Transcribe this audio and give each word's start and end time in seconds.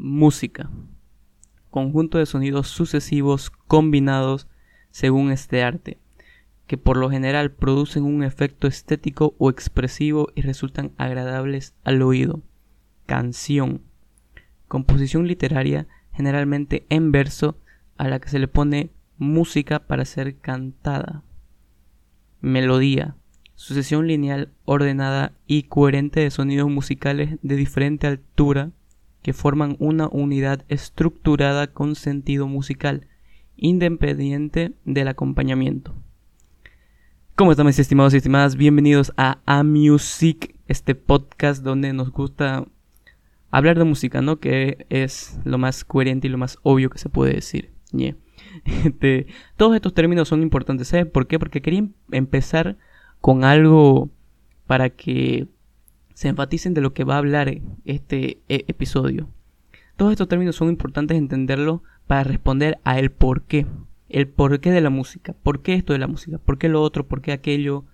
Música. 0.00 0.70
Conjunto 1.70 2.18
de 2.18 2.26
sonidos 2.26 2.68
sucesivos 2.68 3.50
combinados 3.50 4.46
según 4.92 5.32
este 5.32 5.64
arte, 5.64 5.98
que 6.68 6.78
por 6.78 6.96
lo 6.96 7.10
general 7.10 7.50
producen 7.50 8.04
un 8.04 8.22
efecto 8.22 8.68
estético 8.68 9.34
o 9.38 9.50
expresivo 9.50 10.28
y 10.36 10.42
resultan 10.42 10.92
agradables 10.98 11.74
al 11.82 12.00
oído. 12.02 12.42
Canción. 13.06 13.82
Composición 14.68 15.26
literaria 15.26 15.88
generalmente 16.12 16.86
en 16.90 17.10
verso 17.10 17.58
a 17.96 18.06
la 18.06 18.20
que 18.20 18.28
se 18.28 18.38
le 18.38 18.46
pone 18.46 18.92
música 19.16 19.80
para 19.80 20.04
ser 20.04 20.38
cantada. 20.38 21.24
Melodía. 22.40 23.16
Sucesión 23.56 24.06
lineal 24.06 24.52
ordenada 24.64 25.32
y 25.48 25.64
coherente 25.64 26.20
de 26.20 26.30
sonidos 26.30 26.70
musicales 26.70 27.40
de 27.42 27.56
diferente 27.56 28.06
altura 28.06 28.70
que 29.28 29.34
forman 29.34 29.76
una 29.78 30.08
unidad 30.10 30.64
estructurada 30.68 31.66
con 31.66 31.96
sentido 31.96 32.48
musical, 32.48 33.08
independiente 33.58 34.72
del 34.86 35.06
acompañamiento. 35.06 35.94
¿Cómo 37.34 37.50
están 37.50 37.66
mis 37.66 37.78
estimados 37.78 38.14
y 38.14 38.16
estimadas? 38.16 38.56
Bienvenidos 38.56 39.12
a 39.18 39.40
A 39.44 39.64
Music, 39.64 40.56
este 40.66 40.94
podcast 40.94 41.62
donde 41.62 41.92
nos 41.92 42.10
gusta 42.10 42.64
hablar 43.50 43.76
de 43.76 43.84
música, 43.84 44.22
¿no? 44.22 44.40
Que 44.40 44.86
es 44.88 45.38
lo 45.44 45.58
más 45.58 45.84
coherente 45.84 46.28
y 46.28 46.30
lo 46.30 46.38
más 46.38 46.56
obvio 46.62 46.88
que 46.88 46.96
se 46.96 47.10
puede 47.10 47.34
decir. 47.34 47.70
Este, 48.64 49.26
todos 49.58 49.76
estos 49.76 49.92
términos 49.92 50.28
son 50.28 50.40
importantes, 50.40 50.88
¿sabes 50.88 51.04
por 51.04 51.26
qué? 51.26 51.38
Porque 51.38 51.60
quería 51.60 51.80
em-, 51.80 51.92
empezar 52.12 52.78
con 53.20 53.44
algo 53.44 54.08
para 54.66 54.88
que 54.88 55.48
se 56.18 56.26
enfaticen 56.26 56.74
de 56.74 56.80
lo 56.80 56.94
que 56.94 57.04
va 57.04 57.14
a 57.14 57.18
hablar 57.18 57.60
este 57.84 58.40
e, 58.48 58.64
episodio. 58.66 59.28
Todos 59.94 60.10
estos 60.10 60.26
términos 60.26 60.56
son 60.56 60.68
importantes 60.68 61.16
entenderlo 61.16 61.84
para 62.08 62.24
responder 62.24 62.80
a 62.82 62.98
el 62.98 63.12
por 63.12 63.42
qué. 63.42 63.66
El 64.08 64.26
porqué 64.26 64.72
de 64.72 64.80
la 64.80 64.90
música. 64.90 65.32
¿Por 65.32 65.62
qué 65.62 65.74
esto 65.74 65.92
de 65.92 66.00
la 66.00 66.08
música? 66.08 66.38
¿Por 66.38 66.58
qué 66.58 66.68
lo 66.68 66.82
otro? 66.82 67.06
¿Por 67.06 67.20
qué 67.22 67.30
aquello? 67.30 67.84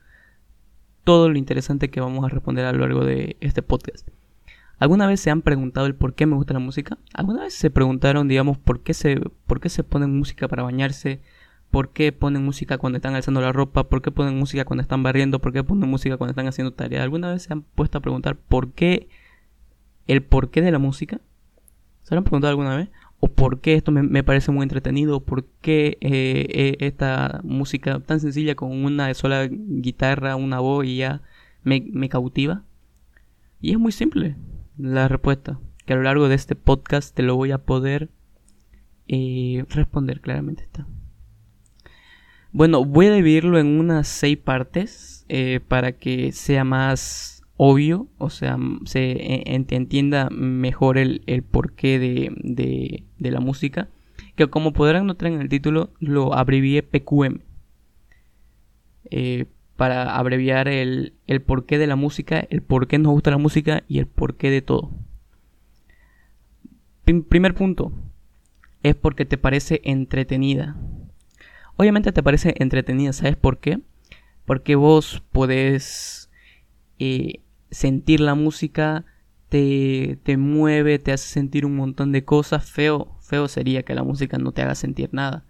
Todo 1.04 1.28
lo 1.28 1.36
interesante 1.36 1.90
que 1.90 2.00
vamos 2.00 2.24
a 2.24 2.30
responder 2.30 2.64
a 2.64 2.72
lo 2.72 2.78
largo 2.78 3.04
de 3.04 3.36
este 3.40 3.60
podcast. 3.60 4.08
¿Alguna 4.78 5.06
vez 5.06 5.20
se 5.20 5.30
han 5.30 5.42
preguntado 5.42 5.84
el 5.84 5.94
por 5.94 6.14
qué 6.14 6.24
me 6.24 6.36
gusta 6.36 6.54
la 6.54 6.60
música? 6.60 6.96
¿Alguna 7.12 7.42
vez 7.42 7.52
se 7.52 7.68
preguntaron, 7.68 8.26
digamos, 8.26 8.56
por 8.56 8.80
qué 8.80 8.94
se, 8.94 9.20
por 9.46 9.60
qué 9.60 9.68
se 9.68 9.84
ponen 9.84 10.16
música 10.16 10.48
para 10.48 10.62
bañarse? 10.62 11.20
Por 11.74 11.90
qué 11.90 12.12
ponen 12.12 12.44
música 12.44 12.78
cuando 12.78 12.98
están 12.98 13.16
alzando 13.16 13.40
la 13.40 13.50
ropa, 13.50 13.88
por 13.88 14.00
qué 14.00 14.12
ponen 14.12 14.38
música 14.38 14.64
cuando 14.64 14.82
están 14.82 15.02
barriendo, 15.02 15.40
por 15.40 15.52
qué 15.52 15.64
ponen 15.64 15.90
música 15.90 16.16
cuando 16.16 16.30
están 16.30 16.46
haciendo 16.46 16.72
tarea. 16.72 17.02
¿Alguna 17.02 17.32
vez 17.32 17.42
se 17.42 17.52
han 17.52 17.62
puesto 17.62 17.98
a 17.98 18.00
preguntar 18.00 18.36
por 18.36 18.70
qué 18.74 19.08
el 20.06 20.22
porqué 20.22 20.62
de 20.62 20.70
la 20.70 20.78
música? 20.78 21.20
¿Se 22.04 22.14
lo 22.14 22.18
han 22.18 22.24
preguntado 22.24 22.50
alguna 22.50 22.76
vez? 22.76 22.90
¿O 23.18 23.26
por 23.26 23.60
qué 23.60 23.74
esto 23.74 23.90
me, 23.90 24.22
parece 24.22 24.52
muy 24.52 24.62
entretenido? 24.62 25.18
¿Por 25.18 25.46
qué 25.62 25.98
eh, 26.00 26.46
eh, 26.48 26.76
esta 26.78 27.40
música 27.42 27.98
tan 27.98 28.20
sencilla 28.20 28.54
con 28.54 28.70
una 28.70 29.12
sola 29.12 29.48
guitarra, 29.50 30.36
una 30.36 30.60
voz 30.60 30.86
y 30.86 30.98
ya 30.98 31.22
me, 31.64 32.08
cautiva? 32.08 32.62
Y 33.60 33.72
es 33.72 33.80
muy 33.80 33.90
simple 33.90 34.36
la 34.78 35.08
respuesta, 35.08 35.58
que 35.86 35.94
a 35.94 35.96
lo 35.96 36.02
largo 36.02 36.28
de 36.28 36.36
este 36.36 36.54
podcast 36.54 37.16
te 37.16 37.24
lo 37.24 37.34
voy 37.34 37.50
a 37.50 37.58
poder 37.58 38.10
eh, 39.08 39.64
responder 39.70 40.20
claramente 40.20 40.62
está. 40.62 40.86
Bueno, 42.54 42.84
voy 42.84 43.06
a 43.06 43.12
dividirlo 43.12 43.58
en 43.58 43.80
unas 43.80 44.06
seis 44.06 44.38
partes 44.38 45.26
eh, 45.28 45.58
para 45.66 45.90
que 45.90 46.30
sea 46.30 46.62
más 46.62 47.42
obvio, 47.56 48.06
o 48.18 48.30
sea, 48.30 48.56
se 48.84 49.10
e, 49.10 49.66
entienda 49.70 50.30
mejor 50.30 50.96
el, 50.96 51.20
porqué 51.50 51.98
de, 51.98 53.02
la 53.18 53.40
música. 53.40 53.88
Que 54.36 54.46
como 54.46 54.72
podrán 54.72 55.08
notar 55.08 55.32
en 55.32 55.40
el 55.40 55.48
título, 55.48 55.90
lo 55.98 56.32
abrevié 56.32 56.84
PQM. 56.84 57.40
Eh, 59.10 59.46
para 59.74 60.16
abreviar 60.16 60.68
el, 60.68 61.14
el 61.26 61.42
porqué 61.42 61.76
de 61.76 61.88
la 61.88 61.96
música, 61.96 62.46
el 62.50 62.62
porqué 62.62 63.00
nos 63.00 63.14
gusta 63.14 63.32
la 63.32 63.38
música 63.38 63.82
y 63.88 63.98
el 63.98 64.06
porqué 64.06 64.50
de 64.50 64.62
todo. 64.62 64.92
primer 67.28 67.54
punto, 67.54 67.90
es 68.84 68.94
porque 68.94 69.24
te 69.24 69.38
parece 69.38 69.80
entretenida. 69.82 70.76
Obviamente 71.76 72.12
te 72.12 72.22
parece 72.22 72.54
entretenida, 72.58 73.12
¿sabes 73.12 73.36
por 73.36 73.58
qué? 73.58 73.80
Porque 74.44 74.76
vos 74.76 75.22
podés 75.32 76.30
eh, 76.98 77.40
sentir 77.70 78.20
la 78.20 78.34
música, 78.34 79.04
te, 79.48 80.18
te 80.22 80.36
mueve, 80.36 80.98
te 80.98 81.12
hace 81.12 81.28
sentir 81.28 81.66
un 81.66 81.76
montón 81.76 82.12
de 82.12 82.24
cosas. 82.24 82.70
Feo, 82.70 83.16
feo 83.20 83.48
sería 83.48 83.82
que 83.82 83.94
la 83.94 84.04
música 84.04 84.38
no 84.38 84.52
te 84.52 84.62
haga 84.62 84.74
sentir 84.74 85.10
nada. 85.12 85.44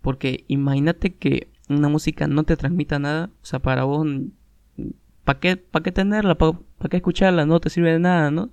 Porque 0.00 0.44
imagínate 0.48 1.14
que 1.14 1.48
una 1.68 1.88
música 1.88 2.26
no 2.28 2.44
te 2.44 2.56
transmita 2.56 2.98
nada. 2.98 3.30
O 3.42 3.46
sea, 3.46 3.58
para 3.58 3.84
vos, 3.84 4.06
¿para 5.24 5.40
qué, 5.40 5.56
para 5.56 5.82
qué 5.82 5.92
tenerla? 5.92 6.36
¿Para, 6.36 6.52
¿Para 6.78 6.88
qué 6.88 6.96
escucharla? 6.98 7.44
No 7.46 7.60
te 7.60 7.70
sirve 7.70 7.92
de 7.92 7.98
nada, 7.98 8.30
¿no? 8.30 8.50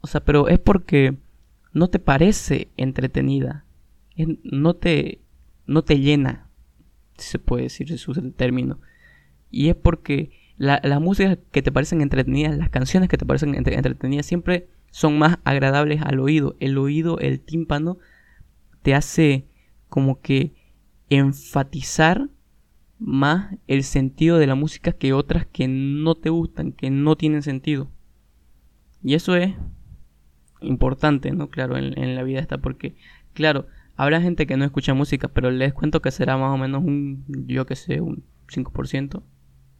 O 0.00 0.06
sea, 0.06 0.24
pero 0.24 0.48
es 0.48 0.58
porque 0.58 1.16
no 1.72 1.88
te 1.88 1.98
parece 1.98 2.68
entretenida. 2.76 3.64
No 4.42 4.74
te, 4.74 5.20
no 5.68 5.82
te 5.82 6.00
llena, 6.00 6.48
si 7.16 7.28
se 7.28 7.38
puede 7.38 7.64
decir, 7.64 7.96
si 7.96 8.10
usa 8.10 8.22
el 8.22 8.34
término. 8.34 8.80
Y 9.50 9.68
es 9.68 9.76
porque 9.76 10.30
la, 10.56 10.80
las 10.82 11.00
músicas 11.00 11.38
que 11.52 11.62
te 11.62 11.70
parecen 11.70 12.00
entretenidas, 12.00 12.56
las 12.56 12.70
canciones 12.70 13.08
que 13.08 13.18
te 13.18 13.26
parecen 13.26 13.54
entretenidas, 13.54 14.26
siempre 14.26 14.68
son 14.90 15.18
más 15.18 15.38
agradables 15.44 16.00
al 16.02 16.18
oído. 16.20 16.56
El 16.58 16.78
oído, 16.78 17.18
el 17.20 17.40
tímpano, 17.40 17.98
te 18.82 18.94
hace 18.94 19.46
como 19.88 20.20
que 20.20 20.54
enfatizar 21.10 22.28
más 22.98 23.54
el 23.66 23.84
sentido 23.84 24.38
de 24.38 24.46
la 24.46 24.54
música 24.54 24.92
que 24.92 25.12
otras 25.12 25.46
que 25.46 25.68
no 25.68 26.14
te 26.14 26.30
gustan, 26.30 26.72
que 26.72 26.90
no 26.90 27.16
tienen 27.16 27.42
sentido. 27.42 27.90
Y 29.04 29.14
eso 29.14 29.36
es 29.36 29.54
importante, 30.62 31.30
¿no? 31.32 31.50
Claro, 31.50 31.76
en, 31.76 31.96
en 31.98 32.14
la 32.14 32.22
vida 32.22 32.40
está 32.40 32.58
porque, 32.58 32.96
claro, 33.34 33.66
Habrá 33.98 34.20
gente 34.20 34.46
que 34.46 34.56
no 34.56 34.64
escucha 34.64 34.94
música, 34.94 35.26
pero 35.26 35.50
les 35.50 35.74
cuento 35.74 36.00
que 36.00 36.12
será 36.12 36.36
más 36.36 36.54
o 36.54 36.56
menos 36.56 36.84
un, 36.84 37.24
yo 37.48 37.66
que 37.66 37.74
sé, 37.74 38.00
un 38.00 38.22
5%, 38.46 39.24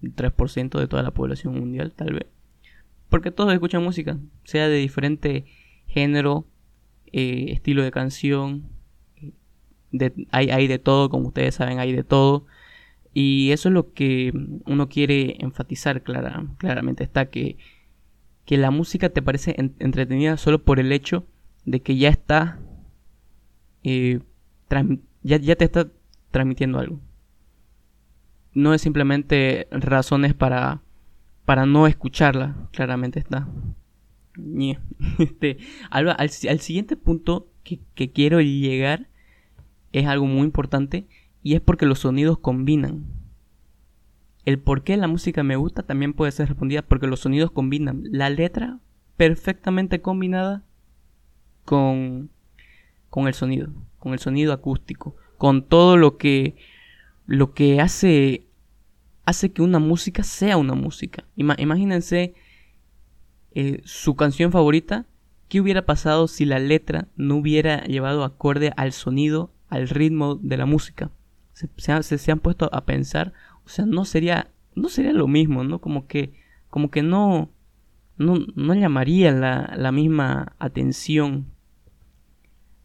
un 0.03 0.17
3% 0.17 0.79
de 0.81 0.89
toda 0.89 1.05
la 1.05 1.13
población 1.13 1.55
mundial, 1.57 1.93
tal 1.95 2.15
vez. 2.15 2.27
Porque 3.09 3.31
todos 3.31 3.53
escuchan 3.53 3.85
música, 3.85 4.19
sea 4.43 4.69
de 4.69 4.75
diferente 4.75 5.45
género, 5.87 6.49
eh, 7.13 7.53
estilo 7.53 7.85
de 7.85 7.93
canción. 7.93 8.65
De, 9.93 10.13
hay, 10.33 10.51
hay 10.51 10.67
de 10.67 10.81
todo, 10.81 11.11
como 11.11 11.29
ustedes 11.29 11.55
saben, 11.55 11.79
hay 11.79 11.93
de 11.93 12.03
todo. 12.03 12.45
Y 13.15 13.53
eso 13.53 13.69
es 13.69 13.73
lo 13.73 13.93
que 13.93 14.33
uno 14.67 14.89
quiere 14.89 15.37
enfatizar 15.39 16.03
clara, 16.03 16.45
claramente. 16.59 17.05
Está 17.05 17.31
que, 17.31 17.57
que 18.45 18.57
la 18.59 18.73
música 18.73 19.11
te 19.11 19.23
parece 19.23 19.55
entretenida 19.79 20.37
solo 20.39 20.65
por 20.65 20.81
el 20.81 20.91
hecho 20.91 21.25
de 21.65 21.83
que 21.83 21.97
ya 21.97 22.09
está 22.09 22.59
ya, 25.23 25.57
te 25.57 25.65
está 25.65 25.89
transmitiendo 26.31 26.79
algo. 26.79 27.01
No 28.55 28.75
es 28.75 28.83
simplemente 28.83 29.69
razones 29.71 30.35
para, 30.35 30.83
para 31.45 31.67
no 31.67 31.87
escucharla, 31.87 32.69
claramente 32.73 33.19
está. 33.19 33.49
Este, 35.19 35.59
al, 35.91 36.09
al, 36.11 36.61
siguiente 36.61 36.97
punto 36.97 37.49
que, 37.65 37.81
que 37.97 38.13
quiero 38.13 38.41
llegar 38.41 39.09
es 39.93 40.07
algo 40.07 40.27
muy 40.27 40.45
importante 40.45 41.09
y 41.43 41.55
es 41.55 41.61
porque 41.61 41.87
los 41.87 42.01
sonidos 42.01 42.39
combinan. 42.39 43.05
El 44.45 44.61
por 44.61 44.83
qué 44.83 44.97
la 44.97 45.09
música 45.09 45.43
me 45.43 45.57
gusta 45.57 45.83
también 45.83 46.13
puede 46.15 46.33
ser 46.33 46.49
respondida 46.49 46.83
porque 46.83 47.07
los 47.07 47.21
sonidos 47.21 47.51
combinan. 47.51 48.05
La 48.11 48.31
letra 48.31 48.79
perfectamente 49.17 50.01
combinada 50.01 50.63
con 51.65 52.31
con 53.11 53.27
el 53.27 53.35
sonido, 53.35 53.71
con 53.99 54.13
el 54.13 54.19
sonido 54.19 54.53
acústico, 54.53 55.17
con 55.37 55.63
todo 55.63 55.97
lo 55.97 56.17
que 56.17 56.57
lo 57.27 57.53
que 57.53 57.81
hace 57.81 58.47
hace 59.25 59.53
que 59.53 59.61
una 59.61 59.79
música 59.79 60.23
sea 60.23 60.57
una 60.57 60.75
música. 60.75 61.25
imagínense 61.37 62.35
eh, 63.53 63.83
su 63.85 64.17
canción 64.17 64.53
favorita, 64.53 65.05
¿qué 65.49 65.61
hubiera 65.61 65.85
pasado 65.85 66.29
si 66.29 66.47
la 66.47 66.59
letra 66.59 67.09
no 67.17 67.37
hubiera 67.37 67.85
llevado 67.85 68.25
acorde 68.25 68.73
al 68.77 68.93
sonido, 68.93 69.51
al 69.69 69.89
ritmo 69.89 70.37
de 70.37 70.57
la 70.57 70.65
música? 70.65 71.11
Se, 71.53 71.69
se, 72.03 72.33
han 72.33 72.39
puesto 72.39 72.71
a 72.73 72.87
pensar, 72.87 73.35
o 73.67 73.69
sea, 73.69 73.85
no 73.85 74.05
sería 74.05 74.51
no 74.75 74.89
sería 74.89 75.13
lo 75.13 75.27
mismo, 75.27 75.65
¿no? 75.65 75.81
Como 75.81 76.07
que 76.07 76.33
como 76.71 76.91
que 76.91 77.03
no 77.03 77.51
no, 78.17 78.39
no 78.55 78.75
llamaría 78.75 79.31
la, 79.33 79.75
la 79.77 79.93
misma 79.93 80.55
atención 80.59 81.47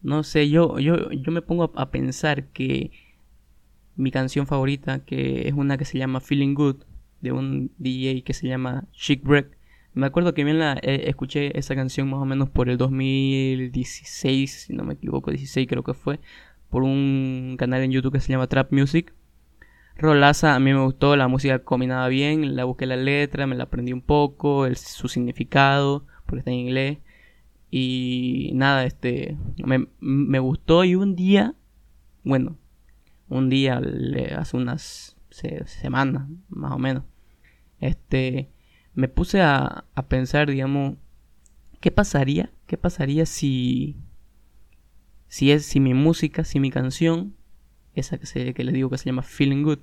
no 0.04 0.22
sé, 0.22 0.50
yo, 0.50 0.78
yo, 0.78 1.10
yo 1.10 1.32
me 1.32 1.42
pongo 1.42 1.72
a, 1.74 1.90
pensar 1.90 2.48
que 2.48 2.92
mi 3.96 4.10
canción 4.10 4.46
favorita, 4.46 5.04
que 5.04 5.48
es 5.48 5.54
una 5.54 5.78
que 5.78 5.86
se 5.86 5.98
llama 5.98 6.20
Feeling 6.20 6.54
Good, 6.54 6.84
de 7.22 7.32
un 7.32 7.72
DJ 7.78 8.22
que 8.22 8.34
se 8.34 8.46
llama 8.46 8.84
Chic 8.92 9.24
Break, 9.24 9.56
Me 9.94 10.06
acuerdo 10.06 10.34
que 10.34 10.44
bien 10.44 10.58
la 10.58 10.74
eh, 10.82 11.04
escuché 11.06 11.58
esa 11.58 11.74
canción 11.74 12.10
más 12.10 12.20
o 12.20 12.26
menos 12.26 12.50
por 12.50 12.68
el 12.68 12.76
2016, 12.76 14.66
si 14.66 14.74
no 14.74 14.84
me 14.84 14.94
equivoco, 14.94 15.30
16 15.30 15.66
creo 15.66 15.82
que 15.82 15.94
fue, 15.94 16.20
por 16.68 16.82
un 16.82 17.56
canal 17.58 17.82
en 17.82 17.92
YouTube 17.92 18.12
que 18.12 18.20
se 18.20 18.30
llama 18.30 18.46
Trap 18.46 18.72
Music. 18.72 19.14
Rolaza, 19.96 20.54
a 20.54 20.60
mí 20.60 20.72
me 20.74 20.84
gustó, 20.84 21.16
la 21.16 21.28
música 21.28 21.60
combinaba 21.60 22.08
bien, 22.08 22.56
la 22.56 22.64
busqué 22.64 22.84
la 22.84 22.96
letra, 22.96 23.46
me 23.46 23.56
la 23.56 23.64
aprendí 23.64 23.92
un 23.94 24.02
poco, 24.02 24.66
el, 24.66 24.76
su 24.76 25.08
significado, 25.08 26.06
porque 26.26 26.40
está 26.40 26.50
en 26.50 26.58
inglés. 26.58 26.98
Y 27.76 28.52
nada, 28.54 28.84
este, 28.84 29.36
me, 29.66 29.88
me 29.98 30.38
gustó 30.38 30.84
y 30.84 30.94
un 30.94 31.16
día, 31.16 31.56
bueno, 32.22 32.56
un 33.28 33.50
día, 33.50 33.82
hace 34.38 34.56
unas 34.56 35.16
semanas, 35.28 36.28
más 36.48 36.70
o 36.70 36.78
menos, 36.78 37.02
este, 37.80 38.48
me 38.94 39.08
puse 39.08 39.40
a, 39.40 39.86
a 39.92 40.06
pensar, 40.06 40.48
digamos, 40.48 40.98
¿qué 41.80 41.90
pasaría? 41.90 42.52
¿Qué 42.68 42.78
pasaría 42.78 43.26
si, 43.26 43.96
si 45.26 45.50
es, 45.50 45.66
si 45.66 45.80
mi 45.80 45.94
música, 45.94 46.44
si 46.44 46.60
mi 46.60 46.70
canción, 46.70 47.34
esa 47.96 48.18
que, 48.18 48.26
se, 48.26 48.54
que 48.54 48.62
le 48.62 48.70
digo 48.70 48.88
que 48.88 48.98
se 48.98 49.06
llama 49.06 49.22
Feeling 49.22 49.64
Good, 49.64 49.80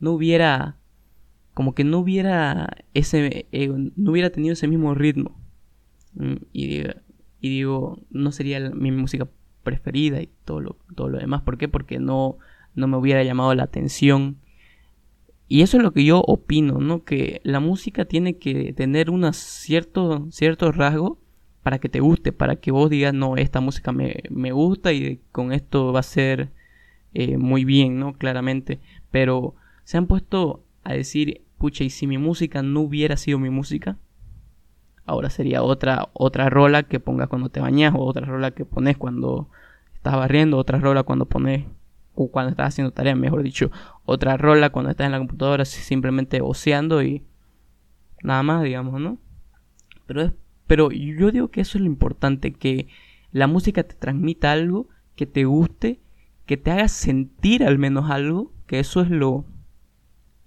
no 0.00 0.10
hubiera, 0.10 0.76
como 1.54 1.72
que 1.76 1.84
no 1.84 2.00
hubiera 2.00 2.68
ese, 2.94 3.46
eh, 3.52 3.68
no 3.68 4.10
hubiera 4.10 4.30
tenido 4.30 4.54
ese 4.54 4.66
mismo 4.66 4.92
ritmo. 4.96 5.40
Mm, 6.14 6.34
y, 6.52 6.82
y 7.40 7.50
digo, 7.50 8.00
no 8.10 8.32
sería 8.32 8.60
mi 8.70 8.90
música 8.90 9.28
preferida 9.62 10.20
y 10.20 10.28
todo 10.44 10.60
lo, 10.60 10.76
todo 10.94 11.08
lo 11.08 11.18
demás. 11.18 11.42
¿Por 11.42 11.58
qué? 11.58 11.68
Porque 11.68 11.98
no, 11.98 12.38
no 12.74 12.88
me 12.88 12.96
hubiera 12.96 13.22
llamado 13.22 13.54
la 13.54 13.64
atención. 13.64 14.38
Y 15.46 15.62
eso 15.62 15.78
es 15.78 15.82
lo 15.82 15.92
que 15.92 16.04
yo 16.04 16.20
opino, 16.20 16.78
¿no? 16.78 17.04
Que 17.04 17.40
la 17.44 17.60
música 17.60 18.04
tiene 18.04 18.36
que 18.38 18.72
tener 18.72 19.10
unos 19.10 19.36
ciertos 19.36 20.34
cierto 20.34 20.72
rasgos 20.72 21.18
para 21.62 21.78
que 21.78 21.88
te 21.88 22.00
guste, 22.00 22.32
para 22.32 22.56
que 22.56 22.70
vos 22.70 22.90
digas, 22.90 23.14
no, 23.14 23.36
esta 23.36 23.60
música 23.60 23.92
me, 23.92 24.22
me 24.30 24.52
gusta 24.52 24.92
y 24.92 25.20
con 25.32 25.52
esto 25.52 25.92
va 25.92 26.00
a 26.00 26.04
ser 26.04 26.50
eh, 27.14 27.36
muy 27.38 27.64
bien, 27.64 27.98
¿no? 27.98 28.14
Claramente. 28.14 28.80
Pero 29.10 29.54
se 29.84 29.96
han 29.96 30.06
puesto 30.06 30.64
a 30.84 30.94
decir, 30.94 31.42
pucha, 31.58 31.84
y 31.84 31.90
si 31.90 32.06
mi 32.06 32.18
música 32.18 32.62
no 32.62 32.80
hubiera 32.80 33.16
sido 33.16 33.38
mi 33.38 33.50
música, 33.50 33.98
ahora 35.08 35.30
sería 35.30 35.62
otra, 35.62 36.10
otra 36.12 36.50
rola 36.50 36.82
que 36.82 37.00
pongas 37.00 37.28
cuando 37.28 37.48
te 37.48 37.60
bañas, 37.60 37.94
o 37.96 38.04
otra 38.04 38.26
rola 38.26 38.50
que 38.50 38.64
pones 38.66 38.96
cuando 38.98 39.48
estás 39.94 40.14
barriendo, 40.14 40.58
otra 40.58 40.78
rola 40.78 41.02
cuando 41.02 41.24
pones 41.26 41.64
o 42.14 42.30
cuando 42.30 42.50
estás 42.50 42.68
haciendo 42.68 42.92
tareas, 42.92 43.16
mejor 43.16 43.42
dicho, 43.42 43.70
otra 44.04 44.36
rola 44.36 44.70
cuando 44.70 44.90
estás 44.90 45.06
en 45.06 45.12
la 45.12 45.18
computadora 45.18 45.64
simplemente 45.64 46.40
oceando 46.42 47.02
y 47.02 47.22
nada 48.22 48.42
más, 48.42 48.62
digamos, 48.62 49.00
¿no? 49.00 49.18
Pero, 50.06 50.34
pero 50.66 50.90
yo 50.90 51.30
digo 51.30 51.48
que 51.48 51.62
eso 51.62 51.78
es 51.78 51.82
lo 51.82 51.86
importante, 51.86 52.52
que 52.52 52.88
la 53.32 53.46
música 53.46 53.82
te 53.84 53.94
transmita 53.94 54.52
algo, 54.52 54.88
que 55.16 55.26
te 55.26 55.44
guste, 55.44 56.00
que 56.44 56.56
te 56.56 56.70
haga 56.70 56.88
sentir 56.88 57.64
al 57.64 57.78
menos 57.78 58.10
algo, 58.10 58.52
que 58.66 58.78
eso 58.80 59.00
es 59.00 59.10
lo, 59.10 59.46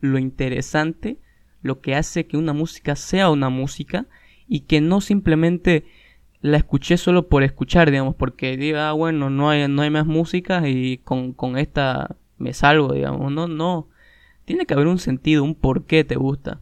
lo 0.01 0.19
interesante, 0.19 1.19
lo 1.61 1.81
que 1.81 1.95
hace 1.95 2.27
que 2.27 2.37
una 2.37 2.53
música 2.53 2.95
sea 2.95 3.29
una 3.29 3.49
música 3.49 4.07
y 4.51 4.61
que 4.61 4.81
no 4.81 4.99
simplemente 4.99 5.85
la 6.41 6.57
escuché 6.57 6.97
solo 6.97 7.29
por 7.29 7.41
escuchar, 7.41 7.89
digamos, 7.89 8.15
porque 8.15 8.57
diga, 8.57 8.89
ah, 8.89 8.91
bueno, 8.91 9.29
no 9.29 9.49
hay, 9.49 9.69
no 9.69 9.81
hay 9.81 9.89
más 9.89 10.05
música 10.05 10.67
y 10.67 10.97
con, 10.97 11.31
con 11.31 11.57
esta 11.57 12.17
me 12.37 12.51
salgo, 12.51 12.91
digamos, 12.91 13.31
no, 13.31 13.47
no. 13.47 13.87
Tiene 14.43 14.65
que 14.65 14.73
haber 14.73 14.87
un 14.87 14.99
sentido, 14.99 15.45
un 15.45 15.55
por 15.55 15.85
qué 15.85 16.03
te 16.03 16.17
gusta. 16.17 16.59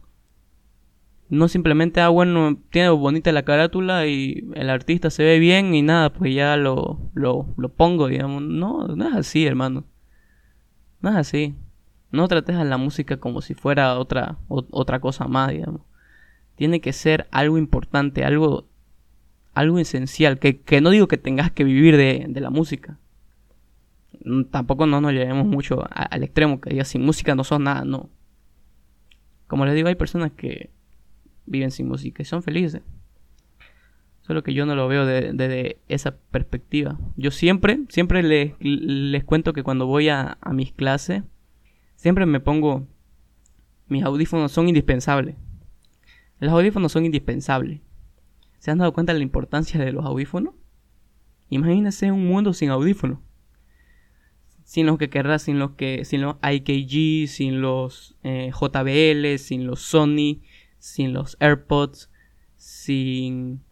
No 1.30 1.48
simplemente, 1.48 2.00
ah, 2.00 2.10
bueno, 2.10 2.58
tiene 2.70 2.90
bonita 2.90 3.32
la 3.32 3.42
carátula 3.42 4.06
y 4.06 4.48
el 4.54 4.70
artista 4.70 5.10
se 5.10 5.24
ve 5.24 5.40
bien 5.40 5.74
y 5.74 5.82
nada, 5.82 6.12
pues 6.12 6.32
ya 6.32 6.56
lo, 6.56 7.10
lo, 7.14 7.48
lo 7.56 7.68
pongo, 7.70 8.06
digamos. 8.06 8.40
No, 8.42 8.86
no 8.86 9.08
es 9.08 9.14
así, 9.16 9.46
hermano. 9.46 9.84
No 11.00 11.10
es 11.10 11.16
así. 11.16 11.56
No 12.12 12.28
trates 12.28 12.54
a 12.54 12.62
la 12.62 12.76
música 12.76 13.16
como 13.16 13.40
si 13.40 13.54
fuera 13.54 13.98
otra, 13.98 14.38
otra 14.48 15.00
cosa 15.00 15.26
más, 15.26 15.50
digamos. 15.50 15.89
Tiene 16.60 16.82
que 16.82 16.92
ser 16.92 17.26
algo 17.30 17.56
importante, 17.56 18.22
algo 18.22 18.68
algo 19.54 19.78
esencial, 19.78 20.38
que, 20.38 20.80
no 20.82 20.90
digo 20.90 21.08
que 21.08 21.16
tengas 21.16 21.50
que 21.50 21.64
vivir 21.64 21.96
de, 21.96 22.38
la 22.38 22.50
música. 22.50 22.98
Mm, 24.26 24.42
tampoco 24.50 24.84
no 24.84 25.00
nos 25.00 25.14
llevemos 25.14 25.46
mucho 25.46 25.82
al 25.90 26.22
extremo, 26.22 26.60
que 26.60 26.68
digas 26.68 26.88
sin 26.88 27.02
música 27.02 27.34
no 27.34 27.44
son 27.44 27.64
nada, 27.64 27.86
no. 27.86 28.10
Como 29.46 29.64
les 29.64 29.74
digo, 29.74 29.88
hay 29.88 29.94
personas 29.94 30.32
que 30.32 30.68
viven 31.46 31.70
sin 31.70 31.88
música 31.88 32.20
y 32.20 32.26
son 32.26 32.42
felices. 32.42 32.82
Solo 34.20 34.42
que 34.42 34.52
yo 34.52 34.66
no 34.66 34.74
lo 34.74 34.86
veo 34.86 35.06
desde 35.06 35.78
esa 35.88 36.18
perspectiva. 36.30 36.98
Yo 37.16 37.30
siempre, 37.30 37.80
siempre 37.88 38.22
les, 38.22 38.52
les 38.60 39.24
cuento 39.24 39.54
que 39.54 39.62
cuando 39.62 39.86
voy 39.86 40.10
a, 40.10 40.36
a 40.42 40.52
mis 40.52 40.74
clases, 40.74 41.22
siempre 41.96 42.26
me 42.26 42.38
pongo... 42.38 42.86
Mis 43.88 44.04
audífonos 44.04 44.52
son 44.52 44.68
indispensables. 44.68 45.36
Los 46.40 46.52
audífonos 46.52 46.90
son 46.90 47.04
indispensables. 47.04 47.80
¿Se 48.58 48.70
han 48.70 48.78
dado 48.78 48.92
cuenta 48.92 49.12
de 49.12 49.18
la 49.18 49.22
importancia 49.22 49.78
de 49.78 49.92
los 49.92 50.04
audífonos? 50.04 50.54
Imagínense 51.50 52.10
un 52.10 52.26
mundo 52.26 52.54
sin 52.54 52.70
audífonos. 52.70 53.18
Sin 54.64 54.86
los 54.86 54.98
que 54.98 55.10
querrás, 55.10 55.42
sin 55.42 55.58
los 55.58 55.72
que. 55.72 56.04
sin 56.04 56.22
los 56.22 56.36
IKG, 56.42 57.28
sin 57.28 57.60
los 57.60 58.16
eh, 58.22 58.50
JBL, 58.52 59.38
sin 59.38 59.66
los 59.66 59.80
Sony, 59.80 60.40
sin 60.78 61.12
los 61.12 61.36
AirPods, 61.40 62.10
sin 62.56 63.62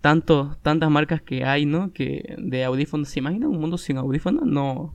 tantas 0.00 0.90
marcas 0.90 1.22
que 1.22 1.44
hay, 1.44 1.66
¿no? 1.66 1.92
Que 1.92 2.34
de 2.38 2.64
audífonos. 2.64 3.08
¿Se 3.08 3.20
imaginan 3.20 3.50
un 3.50 3.60
mundo 3.60 3.78
sin 3.78 3.98
audífonos? 3.98 4.44
No. 4.44 4.94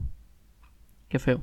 Qué 1.08 1.18
feo 1.18 1.42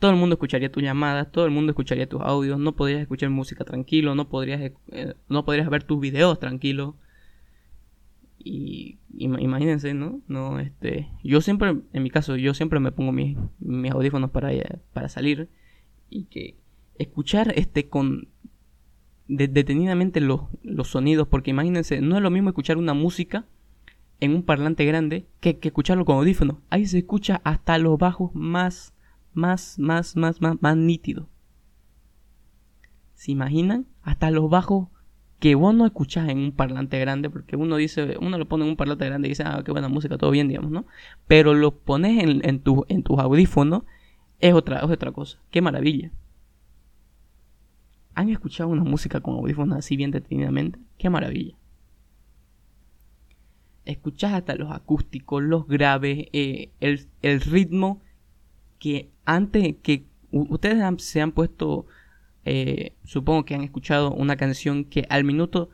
todo 0.00 0.10
el 0.10 0.16
mundo 0.16 0.34
escucharía 0.34 0.72
tus 0.72 0.82
llamadas, 0.82 1.30
todo 1.30 1.44
el 1.44 1.50
mundo 1.50 1.70
escucharía 1.70 2.08
tus 2.08 2.22
audios, 2.22 2.58
no 2.58 2.74
podrías 2.74 3.02
escuchar 3.02 3.28
música 3.28 3.64
tranquilo, 3.64 4.14
no 4.14 4.28
podrías, 4.30 4.72
eh, 4.92 5.14
no 5.28 5.44
podrías 5.44 5.68
ver 5.68 5.84
tus 5.84 6.00
videos 6.00 6.40
tranquilo. 6.40 6.96
Y 8.42 8.98
imagínense, 9.18 9.92
¿no? 9.92 10.22
No, 10.26 10.58
este, 10.58 11.10
yo 11.22 11.42
siempre, 11.42 11.76
en 11.92 12.02
mi 12.02 12.08
caso, 12.08 12.36
yo 12.36 12.54
siempre 12.54 12.80
me 12.80 12.90
pongo 12.90 13.12
mis, 13.12 13.36
mis 13.58 13.92
audífonos 13.92 14.30
para, 14.30 14.50
para 14.94 15.10
salir 15.10 15.50
y 16.08 16.24
que 16.24 16.56
escuchar 16.98 17.52
este 17.54 17.90
con 17.90 18.28
detenidamente 19.28 20.20
los, 20.20 20.40
los 20.62 20.88
sonidos, 20.88 21.28
porque 21.28 21.50
imagínense, 21.50 22.00
no 22.00 22.16
es 22.16 22.22
lo 22.22 22.30
mismo 22.30 22.48
escuchar 22.48 22.78
una 22.78 22.94
música 22.94 23.44
en 24.20 24.34
un 24.34 24.42
parlante 24.42 24.86
grande 24.86 25.26
que, 25.40 25.58
que 25.58 25.68
escucharlo 25.68 26.06
con 26.06 26.16
audífonos. 26.16 26.56
Ahí 26.70 26.86
se 26.86 26.98
escucha 26.98 27.42
hasta 27.44 27.76
los 27.76 27.98
bajos 27.98 28.34
más 28.34 28.94
más, 29.32 29.78
más, 29.78 30.16
más, 30.16 30.40
más, 30.40 30.60
más 30.60 30.76
nítido. 30.76 31.28
¿Se 33.14 33.32
imaginan? 33.32 33.86
Hasta 34.02 34.30
los 34.30 34.48
bajos 34.48 34.88
que 35.40 35.54
vos 35.54 35.74
no 35.74 35.86
escuchás 35.86 36.28
en 36.28 36.38
un 36.38 36.52
parlante 36.52 36.98
grande, 37.00 37.30
porque 37.30 37.56
uno 37.56 37.76
dice, 37.76 38.16
uno 38.20 38.36
lo 38.38 38.46
pone 38.46 38.64
en 38.64 38.70
un 38.70 38.76
parlante 38.76 39.06
grande 39.06 39.28
y 39.28 39.30
dice, 39.30 39.42
ah, 39.44 39.62
qué 39.64 39.72
buena 39.72 39.88
música, 39.88 40.18
todo 40.18 40.30
bien, 40.30 40.48
digamos, 40.48 40.70
¿no? 40.70 40.84
Pero 41.26 41.54
lo 41.54 41.70
pones 41.72 42.22
en, 42.22 42.60
tu, 42.60 42.84
en 42.88 43.02
tus 43.02 43.18
audífonos, 43.18 43.82
es 44.38 44.52
otra, 44.52 44.78
es 44.78 44.84
otra 44.84 45.12
cosa. 45.12 45.38
Qué 45.50 45.62
maravilla. 45.62 46.12
¿Han 48.14 48.28
escuchado 48.28 48.68
una 48.68 48.84
música 48.84 49.20
con 49.20 49.34
audífonos 49.34 49.78
así 49.78 49.96
bien 49.96 50.10
detenidamente? 50.10 50.78
Qué 50.98 51.08
maravilla. 51.08 51.56
Escuchás 53.86 54.34
hasta 54.34 54.56
los 54.56 54.70
acústicos, 54.70 55.42
los 55.42 55.66
graves, 55.66 56.26
eh, 56.32 56.70
el, 56.80 57.06
el 57.22 57.40
ritmo 57.40 58.02
que 58.80 59.10
antes 59.24 59.76
que 59.82 60.06
ustedes 60.32 60.82
se 61.04 61.20
han 61.20 61.30
puesto, 61.30 61.86
eh, 62.44 62.94
supongo 63.04 63.44
que 63.44 63.54
han 63.54 63.62
escuchado 63.62 64.10
una 64.12 64.36
canción 64.36 64.84
que 64.84 65.06
al 65.08 65.22
minuto, 65.22 65.70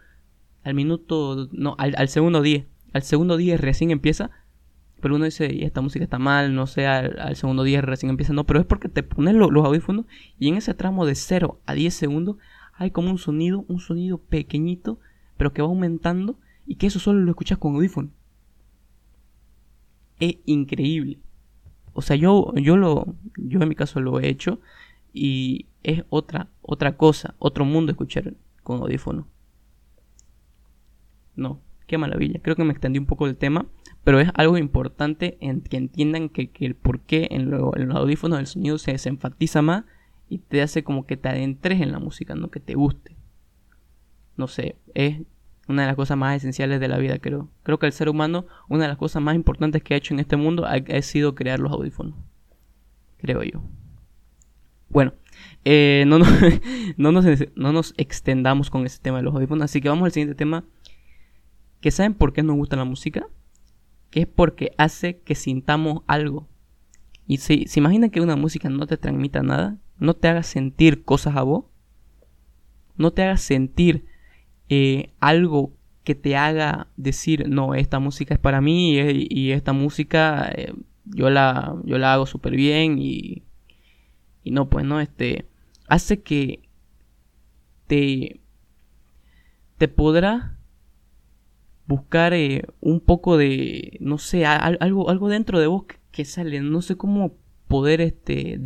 al 0.64 0.74
minuto, 0.74 1.48
no, 1.52 1.76
al, 1.78 2.08
segundo 2.08 2.42
10, 2.42 2.66
al 2.92 3.02
segundo 3.02 3.38
10 3.38 3.60
recién 3.60 3.90
empieza, 3.90 4.30
pero 5.00 5.14
uno 5.14 5.24
dice, 5.24 5.64
esta 5.64 5.80
música 5.80 6.04
está 6.04 6.18
mal, 6.18 6.54
no 6.54 6.66
sé, 6.66 6.86
al, 6.86 7.36
segundo 7.36 7.62
10 7.62 7.84
recién 7.84 8.10
empieza, 8.10 8.32
no, 8.32 8.44
pero 8.44 8.60
es 8.60 8.66
porque 8.66 8.88
te 8.88 9.02
pones 9.02 9.34
los 9.34 9.64
audífonos 9.64 10.04
y 10.38 10.48
en 10.48 10.56
ese 10.56 10.74
tramo 10.74 11.06
de 11.06 11.14
0 11.14 11.60
a 11.64 11.74
10 11.74 11.94
segundos 11.94 12.36
hay 12.74 12.90
como 12.90 13.10
un 13.10 13.18
sonido, 13.18 13.64
un 13.68 13.78
sonido 13.78 14.18
pequeñito, 14.18 14.98
pero 15.36 15.52
que 15.52 15.62
va 15.62 15.68
aumentando 15.68 16.38
y 16.66 16.74
que 16.74 16.88
eso 16.88 16.98
solo 16.98 17.20
lo 17.20 17.30
escuchas 17.30 17.58
con 17.58 17.76
audífonos. 17.76 18.10
Es 20.18 20.36
increíble. 20.46 21.20
O 21.96 22.02
sea, 22.02 22.14
yo, 22.14 22.52
yo 22.56 22.76
lo, 22.76 23.14
yo 23.38 23.58
en 23.60 23.68
mi 23.68 23.74
caso 23.74 24.00
lo 24.00 24.20
he 24.20 24.28
hecho 24.28 24.60
y 25.14 25.64
es 25.82 26.04
otra, 26.10 26.50
otra 26.60 26.98
cosa, 26.98 27.34
otro 27.38 27.64
mundo 27.64 27.90
escuchar 27.90 28.34
con 28.62 28.82
audífono. 28.82 29.26
No, 31.36 31.62
qué 31.86 31.96
maravilla. 31.96 32.40
Creo 32.42 32.54
que 32.54 32.64
me 32.64 32.72
extendí 32.72 32.98
un 32.98 33.06
poco 33.06 33.26
el 33.26 33.38
tema, 33.38 33.64
pero 34.04 34.20
es 34.20 34.28
algo 34.34 34.58
importante 34.58 35.38
en 35.40 35.62
que 35.62 35.78
entiendan 35.78 36.28
que, 36.28 36.50
el 36.60 36.74
por 36.74 37.00
qué 37.00 37.28
en, 37.30 37.50
los 37.50 37.96
audífonos 37.96 38.40
el 38.40 38.46
sonido 38.46 38.76
se, 38.76 38.98
se 38.98 39.08
enfatiza 39.08 39.62
más 39.62 39.84
y 40.28 40.38
te 40.38 40.60
hace 40.60 40.84
como 40.84 41.06
que 41.06 41.16
te 41.16 41.30
adentres 41.30 41.80
en 41.80 41.92
la 41.92 41.98
música, 41.98 42.34
no 42.34 42.50
que 42.50 42.60
te 42.60 42.74
guste. 42.74 43.16
no 44.36 44.48
sé, 44.48 44.76
es 44.92 45.22
una 45.68 45.82
de 45.82 45.88
las 45.88 45.96
cosas 45.96 46.16
más 46.16 46.36
esenciales 46.36 46.80
de 46.80 46.88
la 46.88 46.98
vida, 46.98 47.18
creo. 47.18 47.48
Creo 47.62 47.78
que 47.78 47.86
el 47.86 47.92
ser 47.92 48.08
humano, 48.08 48.46
una 48.68 48.84
de 48.84 48.88
las 48.88 48.98
cosas 48.98 49.22
más 49.22 49.34
importantes 49.34 49.82
que 49.82 49.94
ha 49.94 49.96
hecho 49.96 50.14
en 50.14 50.20
este 50.20 50.36
mundo 50.36 50.64
ha, 50.66 51.02
sido 51.02 51.34
crear 51.34 51.58
los 51.58 51.72
audífonos. 51.72 52.14
Creo 53.18 53.42
yo. 53.42 53.62
Bueno, 54.88 55.14
eh, 55.64 56.04
no, 56.06 56.18
no, 56.96 57.12
nos, 57.12 57.24
no 57.56 57.72
nos 57.72 57.94
extendamos 57.96 58.70
con 58.70 58.86
ese 58.86 59.00
tema 59.00 59.18
de 59.18 59.24
los 59.24 59.34
audífonos, 59.34 59.64
así 59.64 59.80
que 59.80 59.88
vamos 59.88 60.06
al 60.06 60.12
siguiente 60.12 60.36
tema. 60.36 60.64
¿Que 61.80 61.90
saben 61.90 62.14
por 62.14 62.32
qué 62.32 62.42
nos 62.42 62.56
gusta 62.56 62.76
la 62.76 62.84
música? 62.84 63.26
Que 64.10 64.20
es 64.20 64.26
porque 64.26 64.72
hace 64.78 65.18
que 65.18 65.34
sintamos 65.34 66.02
algo. 66.06 66.48
Y 67.26 67.38
si 67.38 67.66
se 67.66 67.80
imaginan 67.80 68.10
que 68.10 68.20
una 68.20 68.36
música 68.36 68.68
no 68.68 68.86
te 68.86 68.96
transmita 68.96 69.42
nada, 69.42 69.78
no 69.98 70.14
te 70.14 70.28
haga 70.28 70.42
sentir 70.42 71.04
cosas 71.04 71.36
a 71.36 71.42
vos, 71.42 71.64
no 72.96 73.12
te 73.12 73.24
haga 73.24 73.36
sentir 73.36 74.06
eh, 74.68 75.10
algo 75.20 75.72
que 76.04 76.14
te 76.14 76.36
haga 76.36 76.88
decir, 76.96 77.48
no, 77.48 77.74
esta 77.74 77.98
música 77.98 78.34
es 78.34 78.40
para 78.40 78.60
mí 78.60 78.96
y, 78.98 79.50
esta 79.50 79.72
música 79.72 80.50
eh, 80.54 80.72
yo, 81.04 81.30
la, 81.30 81.76
yo 81.84 81.98
la 81.98 82.12
hago 82.12 82.26
súper 82.26 82.54
bien 82.54 82.98
y, 82.98 83.42
y 84.44 84.52
no, 84.52 84.68
pues 84.68 84.84
no, 84.84 85.00
este, 85.00 85.46
hace 85.88 86.22
que 86.22 86.60
te, 87.86 88.40
te 89.78 89.88
podrá 89.88 90.56
buscar 91.86 92.34
eh, 92.34 92.64
un 92.80 93.00
poco 93.00 93.36
de, 93.36 93.96
no 94.00 94.18
sé, 94.18 94.44
algo, 94.46 95.10
algo 95.10 95.28
dentro 95.28 95.60
de 95.60 95.66
vos 95.66 95.84
que, 96.10 96.24
sale, 96.24 96.60
no 96.60 96.82
sé 96.82 96.96
cómo 96.96 97.34
poder 97.68 98.00
este, 98.00 98.60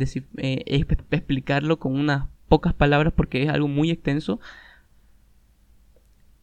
explicarlo 1.11 1.79
con 1.79 1.99
unas 1.99 2.27
pocas 2.47 2.73
palabras 2.73 3.13
porque 3.15 3.43
es 3.43 3.49
algo 3.49 3.67
muy 3.67 3.91
extenso, 3.91 4.39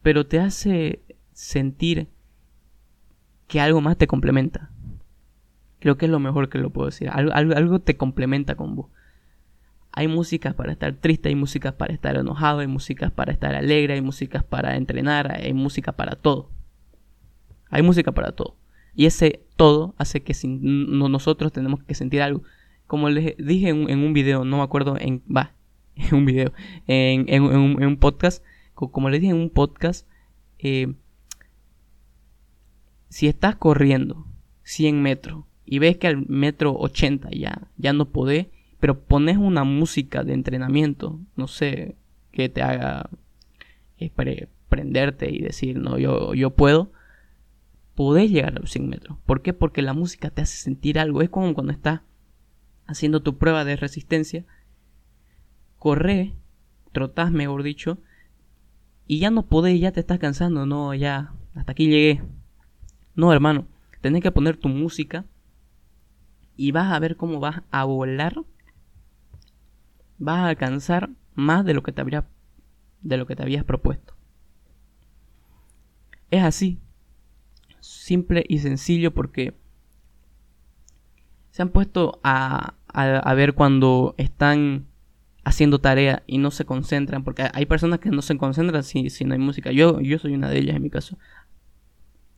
pero 0.02 0.26
te 0.26 0.40
hace 0.40 1.02
sentir 1.32 2.08
que 3.46 3.60
algo 3.60 3.80
más 3.80 3.96
te 3.96 4.06
complementa. 4.06 4.70
Creo 5.80 5.96
que 5.96 6.06
es 6.06 6.10
lo 6.10 6.18
mejor 6.18 6.48
que 6.48 6.58
lo 6.58 6.70
puedo 6.70 6.86
decir. 6.86 7.08
Algo, 7.10 7.32
algo, 7.32 7.78
te 7.80 7.96
complementa 7.96 8.56
con 8.56 8.74
vos. 8.74 8.88
Hay 9.92 10.08
músicas 10.08 10.54
para 10.54 10.72
estar 10.72 10.94
triste, 10.94 11.28
hay 11.28 11.34
músicas 11.34 11.72
para 11.72 11.94
estar 11.94 12.16
enojado, 12.16 12.60
hay 12.60 12.66
músicas 12.66 13.10
para 13.10 13.32
estar 13.32 13.54
alegre, 13.54 13.94
hay 13.94 14.02
músicas 14.02 14.44
para 14.44 14.76
entrenar, 14.76 15.32
hay 15.32 15.54
música 15.54 15.92
para 15.92 16.16
todo. 16.16 16.50
Hay 17.70 17.82
música 17.82 18.12
para 18.12 18.32
todo. 18.32 18.56
Y 18.94 19.06
ese 19.06 19.44
todo 19.56 19.94
hace 19.98 20.22
que 20.22 20.34
nosotros 20.44 21.52
tenemos 21.52 21.82
que 21.84 21.94
sentir 21.94 22.22
algo. 22.22 22.42
Como 22.86 23.08
les 23.10 23.36
dije 23.36 23.68
en, 23.68 23.98
un 23.98 24.12
video, 24.12 24.44
no 24.44 24.58
me 24.58 24.62
acuerdo 24.62 24.96
en... 24.98 25.22
Va, 25.34 25.54
en 25.94 26.14
un 26.14 26.24
video, 26.24 26.52
en, 26.86 27.42
un, 27.42 27.96
podcast, 27.96 28.44
como 28.86 29.10
les 29.10 29.20
dije 29.20 29.32
en 29.32 29.40
un 29.40 29.50
podcast, 29.50 30.08
eh, 30.58 30.94
si 33.08 33.26
estás 33.26 33.56
corriendo 33.56 34.26
100 34.62 35.02
metros 35.02 35.44
y 35.64 35.78
ves 35.78 35.96
que 35.96 36.06
al 36.06 36.26
metro 36.28 36.74
80 36.76 37.30
ya, 37.30 37.68
ya 37.76 37.92
no 37.92 38.10
podés, 38.10 38.46
pero 38.80 39.00
pones 39.00 39.36
una 39.36 39.64
música 39.64 40.22
de 40.22 40.34
entrenamiento, 40.34 41.18
no 41.36 41.48
sé, 41.48 41.96
que 42.30 42.48
te 42.48 42.62
haga 42.62 43.10
eh, 43.98 44.48
prenderte 44.68 45.30
y 45.30 45.40
decir, 45.40 45.78
no, 45.78 45.98
yo, 45.98 46.34
yo 46.34 46.50
puedo, 46.50 46.92
podés 47.94 48.30
llegar 48.30 48.56
a 48.56 48.60
los 48.60 48.70
100 48.70 48.88
metros. 48.88 49.18
¿Por 49.26 49.42
qué? 49.42 49.52
Porque 49.52 49.82
la 49.82 49.92
música 49.92 50.30
te 50.30 50.42
hace 50.42 50.56
sentir 50.56 50.98
algo. 51.00 51.20
Es 51.20 51.30
como 51.30 51.52
cuando 51.52 51.72
estás 51.72 52.02
haciendo 52.86 53.22
tu 53.22 53.36
prueba 53.38 53.64
de 53.64 53.76
resistencia 53.76 54.44
corre, 55.78 56.34
trotás, 56.92 57.30
mejor 57.30 57.62
dicho, 57.62 57.98
y 59.08 59.18
ya 59.20 59.30
no 59.30 59.46
podés, 59.46 59.80
ya 59.80 59.90
te 59.90 60.00
estás 60.00 60.18
cansando, 60.18 60.66
no, 60.66 60.94
ya, 60.94 61.32
hasta 61.54 61.72
aquí 61.72 61.88
llegué. 61.88 62.22
No, 63.14 63.32
hermano, 63.32 63.66
tenés 64.02 64.22
que 64.22 64.30
poner 64.30 64.58
tu 64.58 64.68
música 64.68 65.24
y 66.56 66.72
vas 66.72 66.92
a 66.92 66.98
ver 66.98 67.16
cómo 67.16 67.40
vas 67.40 67.62
a 67.70 67.84
volar. 67.84 68.42
Vas 70.18 70.38
a 70.40 70.48
alcanzar 70.48 71.08
más 71.34 71.64
de 71.64 71.72
lo 71.72 71.82
que 71.82 71.92
te 71.92 72.02
habría, 72.02 72.28
de 73.00 73.16
lo 73.16 73.26
que 73.26 73.34
te 73.34 73.42
habías 73.42 73.64
propuesto. 73.64 74.14
Es 76.30 76.42
así, 76.42 76.78
simple 77.80 78.44
y 78.46 78.58
sencillo 78.58 79.14
porque 79.14 79.56
se 81.50 81.62
han 81.62 81.70
puesto 81.70 82.20
a, 82.22 82.74
a 82.88 83.34
ver 83.34 83.54
cuando 83.54 84.14
están 84.18 84.87
haciendo 85.48 85.78
tarea 85.78 86.22
y 86.26 86.36
no 86.36 86.50
se 86.50 86.66
concentran, 86.66 87.24
porque 87.24 87.48
hay 87.54 87.64
personas 87.64 88.00
que 88.00 88.10
no 88.10 88.20
se 88.20 88.36
concentran 88.36 88.84
si, 88.84 89.08
si 89.08 89.24
no 89.24 89.32
hay 89.32 89.40
música. 89.40 89.72
Yo, 89.72 89.98
yo 90.00 90.18
soy 90.18 90.34
una 90.34 90.50
de 90.50 90.58
ellas 90.58 90.76
en 90.76 90.82
mi 90.82 90.90
caso. 90.90 91.18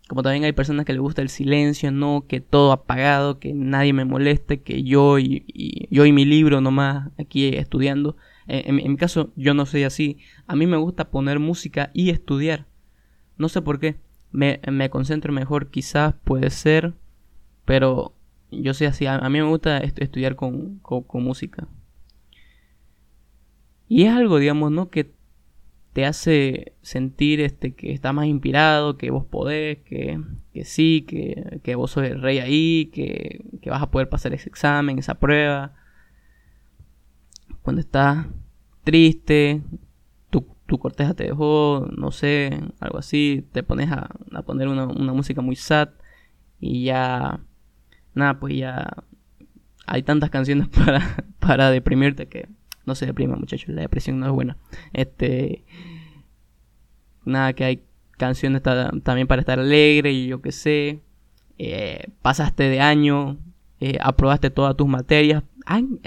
Como 0.09 0.23
también 0.23 0.45
hay 0.45 0.53
personas 0.53 0.87
que 0.87 0.93
les 0.93 1.03
gusta 1.03 1.21
el 1.21 1.29
silencio, 1.29 1.91
no, 1.91 2.25
que 2.29 2.41
todo 2.41 2.71
apagado, 2.73 3.41
que 3.41 3.53
nadie 3.53 3.93
me 3.93 4.05
moleste, 4.05 4.63
que 4.63 4.85
yo 4.85 5.19
y, 5.19 5.89
yo 5.91 6.05
y 6.07 6.13
mi 6.13 6.25
libro 6.25 6.61
nomás 6.61 7.11
aquí 7.19 7.49
estudiando. 7.49 8.17
En, 8.47 8.77
mi 8.77 8.97
caso 8.97 9.33
yo 9.37 9.55
no 9.55 9.67
soy 9.67 9.83
así. 9.83 10.19
A 10.47 10.55
mí 10.55 10.67
me 10.67 10.77
gusta 10.77 11.11
poner 11.11 11.39
música 11.41 11.91
y 11.95 12.11
estudiar. 12.11 12.67
No 13.39 13.49
sé 13.49 13.61
por 13.61 13.81
qué. 13.81 13.97
Me, 14.33 14.61
me 14.71 14.89
concentro 14.91 15.33
mejor, 15.33 15.71
quizás 15.71 16.15
puede 16.25 16.51
ser, 16.51 16.95
pero 17.65 18.15
yo 18.51 18.73
soy 18.75 18.87
así. 18.87 19.07
A, 19.07 19.19
mí 19.29 19.41
me 19.41 19.49
gusta 19.49 19.79
estudiar 19.79 20.37
con, 20.37 20.79
con 20.79 21.23
música. 21.25 21.69
Y 23.91 24.05
es 24.05 24.13
algo, 24.13 24.39
digamos, 24.39 24.71
¿no? 24.71 24.89
Que 24.89 25.13
te 25.93 26.07
hace 26.07 26.75
sentir 26.81 27.41
este, 27.41 27.75
que 27.75 27.93
estás 27.93 28.15
más 28.15 28.27
inspirado, 28.27 28.97
que 28.97 29.11
vos 29.11 29.27
podés, 29.27 29.79
que, 29.79 30.23
que 30.53 30.65
sí, 30.65 31.05
que, 31.09 31.59
que, 31.65 31.75
vos 31.75 31.91
sos 31.91 32.05
el 32.05 32.23
rey 32.23 32.39
ahí, 32.39 32.87
que, 32.95 33.45
que, 33.61 33.69
vas 33.69 33.83
a 33.83 33.91
poder 33.91 34.09
pasar 34.09 34.33
ese 34.33 34.49
examen, 34.49 35.01
esa 35.01 35.17
prueba. 35.17 35.75
Cuando 37.63 37.81
estás 37.81 38.29
triste, 38.85 39.61
tu, 40.31 40.47
tu 40.67 40.79
corteja 40.79 41.15
te 41.15 41.25
dejó, 41.25 41.89
no 41.97 42.13
sé, 42.13 42.61
algo 42.79 42.99
así, 42.99 43.45
te 43.51 43.65
pones 43.65 43.91
a, 43.91 44.09
a 44.33 44.43
poner 44.43 44.69
una, 44.69 44.87
una 44.87 45.13
música 45.13 45.43
muy 45.43 45.57
sad 45.57 45.89
y 46.61 46.85
ya, 46.85 47.41
nada, 48.15 48.39
pues 48.39 48.57
ya 48.57 48.89
hay 49.85 50.05
tantas 50.05 50.31
canciones 50.31 50.69
para, 50.79 51.25
para 51.41 51.73
deprimirte 51.73 52.29
que 52.29 52.49
no 52.91 52.95
se 52.97 53.07
deprima, 53.07 53.37
muchachos, 53.37 53.69
la 53.69 53.83
depresión 53.83 54.19
no 54.19 54.27
es 54.27 54.33
buena. 54.33 54.57
Este. 54.93 55.65
Nada, 57.25 57.53
que 57.53 57.65
hay 57.65 57.83
canciones 58.19 58.63
también 58.63 59.27
para 59.27 59.41
estar 59.41 59.59
alegre 59.59 60.13
y 60.13 60.27
yo 60.27 60.43
qué 60.43 60.53
sé. 60.53 61.01
Eh, 61.57 62.09
pasaste 62.23 62.65
de 62.65 62.81
año, 62.81 63.39
eh, 63.79 63.99
aprobaste 64.01 64.51
todas 64.51 64.77
tus 64.77 64.89
materias. 64.89 65.45
¿Han, 65.67 66.01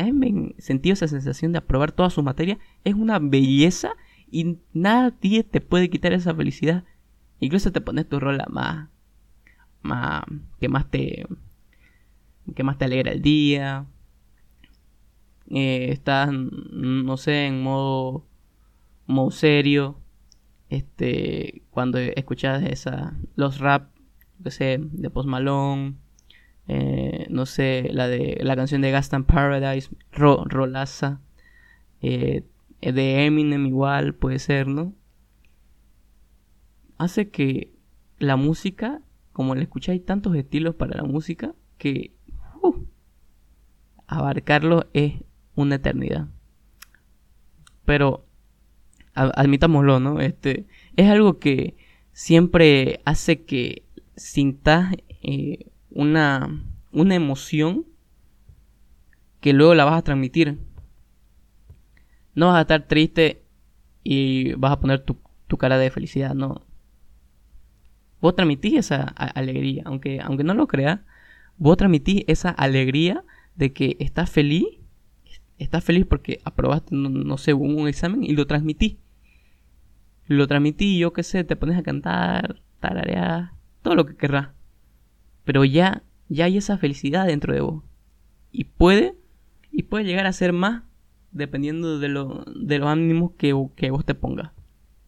sentido 0.58 0.94
esa 0.94 1.08
sensación 1.08 1.54
de 1.54 1.60
aprobar 1.60 1.92
todas 1.92 2.14
sus 2.14 2.24
materias? 2.24 2.58
Es 2.84 2.96
una 2.96 3.20
belleza 3.20 3.94
y 4.30 4.58
nadie 4.74 5.44
te 5.44 5.62
puede 5.62 5.90
quitar 5.90 6.12
esa 6.12 6.36
felicidad. 6.36 6.84
Incluso 7.40 7.72
te 7.72 7.82
pones 7.82 8.10
tu 8.10 8.20
rola 8.20 8.46
más, 8.50 8.90
más 9.82 10.24
que 10.60 10.68
más 10.70 10.90
te 10.90 11.26
que 12.56 12.64
más 12.64 12.78
te 12.78 12.86
alegra 12.86 13.14
el 13.14 13.22
día, 13.22 13.86
eh, 15.50 15.90
estás, 15.92 16.30
no 16.32 17.18
sé, 17.18 17.48
en 17.48 17.62
modo, 17.64 18.26
serio, 19.32 20.00
este, 20.70 21.64
cuando 21.70 22.00
escuchas 22.00 22.64
esa, 22.64 23.18
los 23.36 23.60
rap, 23.60 23.92
que 24.40 24.52
sé, 24.52 24.80
de 24.82 25.10
Post 25.10 25.30
eh, 26.68 27.28
no 27.30 27.46
sé, 27.46 27.90
la 27.92 28.08
de 28.08 28.40
la 28.42 28.56
canción 28.56 28.82
de 28.82 28.92
Gaston 28.92 29.26
Paradise, 29.26 29.90
Rolaza, 30.12 31.22
eh, 32.02 32.44
de 32.82 33.26
Eminem 33.26 33.66
igual, 33.66 34.16
puede 34.16 34.40
ser, 34.40 34.68
¿no? 34.68 34.94
Hace 36.98 37.30
que 37.30 37.74
la 38.20 38.36
música, 38.36 39.02
como 39.32 39.56
le 39.56 39.64
escucháis 39.64 40.06
tantos 40.06 40.36
estilos 40.36 40.76
para 40.76 40.96
la 40.96 41.04
música, 41.04 41.54
que 41.78 42.14
uh, 42.62 42.86
es 44.94 45.14
una 45.56 45.76
eternidad. 45.76 46.28
Pero 47.86 48.26
admitámoslo, 49.14 50.00
¿no? 50.00 50.20
Este 50.20 50.66
es 50.96 51.10
algo 51.10 51.40
que 51.40 51.76
siempre 52.14 53.02
hace 53.06 53.44
que 53.44 53.84
sintas 54.16 54.96
eh, 55.22 55.68
una, 55.92 56.64
una 56.92 57.16
emoción 57.16 57.86
que 59.40 59.54
luego 59.54 59.76
la 59.76 59.86
vas 59.86 60.00
a 60.00 60.04
transmitir. 60.04 60.60
No 62.34 62.48
vas 62.48 62.58
a 62.58 62.62
estar 62.62 62.88
triste 62.88 63.44
y 64.04 64.54
vas 64.54 64.72
a 64.72 64.80
poner 64.80 65.02
tu, 65.02 65.18
tu 65.48 65.58
cara 65.58 65.78
de 65.78 65.92
felicidad, 65.92 66.34
no. 66.34 66.66
Vos 68.22 68.36
transmitís 68.36 68.76
esa 68.76 69.04
alegría, 69.04 69.84
aunque, 69.86 70.22
aunque 70.22 70.44
no 70.46 70.54
lo 70.54 70.66
creas, 70.68 71.02
vos 71.58 71.78
transmitís 71.78 72.24
esa 72.28 72.50
alegría 72.50 73.24
de 73.56 73.74
que 73.74 73.98
estás 74.00 74.30
feliz 74.30 74.66
estás 75.64 75.84
feliz 75.84 76.06
porque 76.06 76.40
aprobaste, 76.44 76.96
no, 76.96 77.38
sé, 77.38 77.54
un 77.54 77.88
examen 77.88 78.24
y 78.24 78.34
lo 78.34 78.46
transmití. 78.48 79.00
lo 80.28 80.48
transmití, 80.48 80.98
yo 80.98 81.14
qué 81.14 81.24
sé, 81.24 81.44
te 81.44 81.56
pones 81.56 81.78
a 81.78 81.84
cantar, 81.84 82.62
tararear, 82.80 83.52
todo 83.82 83.96
lo 83.96 84.06
que 84.06 84.16
querrás. 84.16 84.50
Pero 85.44 85.66
ya, 85.66 86.04
ya 86.30 86.46
hay 86.46 86.58
esa 86.58 86.78
felicidad 86.78 87.28
dentro 87.28 87.54
de 87.54 87.62
vos. 87.62 87.84
Y 88.52 88.66
puede, 88.66 89.16
y 89.72 89.84
puede 89.84 90.06
llegar 90.06 90.26
a 90.26 90.34
ser 90.34 90.54
más 90.54 90.84
dependiendo 91.32 92.00
de, 92.00 92.10
lo, 92.10 92.46
de 92.46 92.80
los 92.80 92.88
ánimos 92.88 93.32
que, 93.38 93.54
que 93.76 93.92
vos 93.92 94.06
te 94.06 94.16
pongas. 94.16 94.52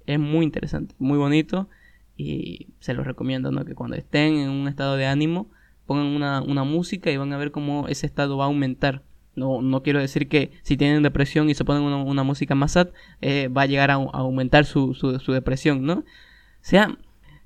Es 0.06 0.20
muy 0.20 0.46
interesante, 0.46 0.96
muy 1.00 1.18
bonito 1.18 1.70
y 2.18 2.68
se 2.80 2.94
los 2.94 3.06
recomiendo, 3.06 3.52
¿no? 3.52 3.66
Que 3.66 3.76
cuando 3.76 3.96
estén 3.96 4.36
en 4.36 4.50
un 4.50 4.68
estado 4.68 4.98
de 4.98 5.06
ánimo 5.06 5.50
pongan 5.86 6.08
una, 6.08 6.42
una 6.42 6.64
música 6.64 7.12
y 7.12 7.18
van 7.18 7.34
a 7.34 7.38
ver 7.38 7.52
cómo 7.52 7.88
ese 7.88 8.06
estado 8.06 8.38
va 8.38 8.46
a 8.46 8.48
aumentar. 8.48 9.04
No, 9.36 9.62
no 9.62 9.84
quiero 9.84 10.00
decir 10.00 10.30
que 10.30 10.52
si 10.64 10.78
tienen 10.78 11.04
depresión 11.04 11.50
y 11.50 11.56
se 11.56 11.66
ponen 11.66 11.84
una, 11.84 12.24
música 12.24 12.56
más 12.56 12.74
sad, 12.74 12.90
eh, 13.22 13.50
va 13.50 13.64
a 13.64 13.66
llegar 13.66 13.92
a, 13.92 13.96
aumentar 13.96 14.66
su, 14.66 14.94
su, 14.94 15.32
depresión, 15.32 15.86
¿no? 15.86 15.94
O 15.94 16.04
sea, 16.62 16.98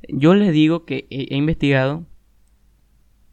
yo 0.07 0.35
les 0.35 0.53
digo 0.53 0.85
que 0.85 1.07
he, 1.09 1.35
investigado 1.35 2.05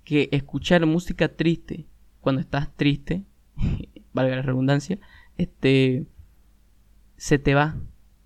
que 0.04 0.28
escuchar 0.32 0.86
música 0.86 1.28
triste 1.28 1.86
cuando 2.20 2.40
estás 2.40 2.74
triste, 2.74 3.24
valga 4.14 4.36
la 4.36 4.42
redundancia, 4.42 4.98
este, 5.36 6.06
se 7.16 7.38
te 7.38 7.54
va, 7.54 7.76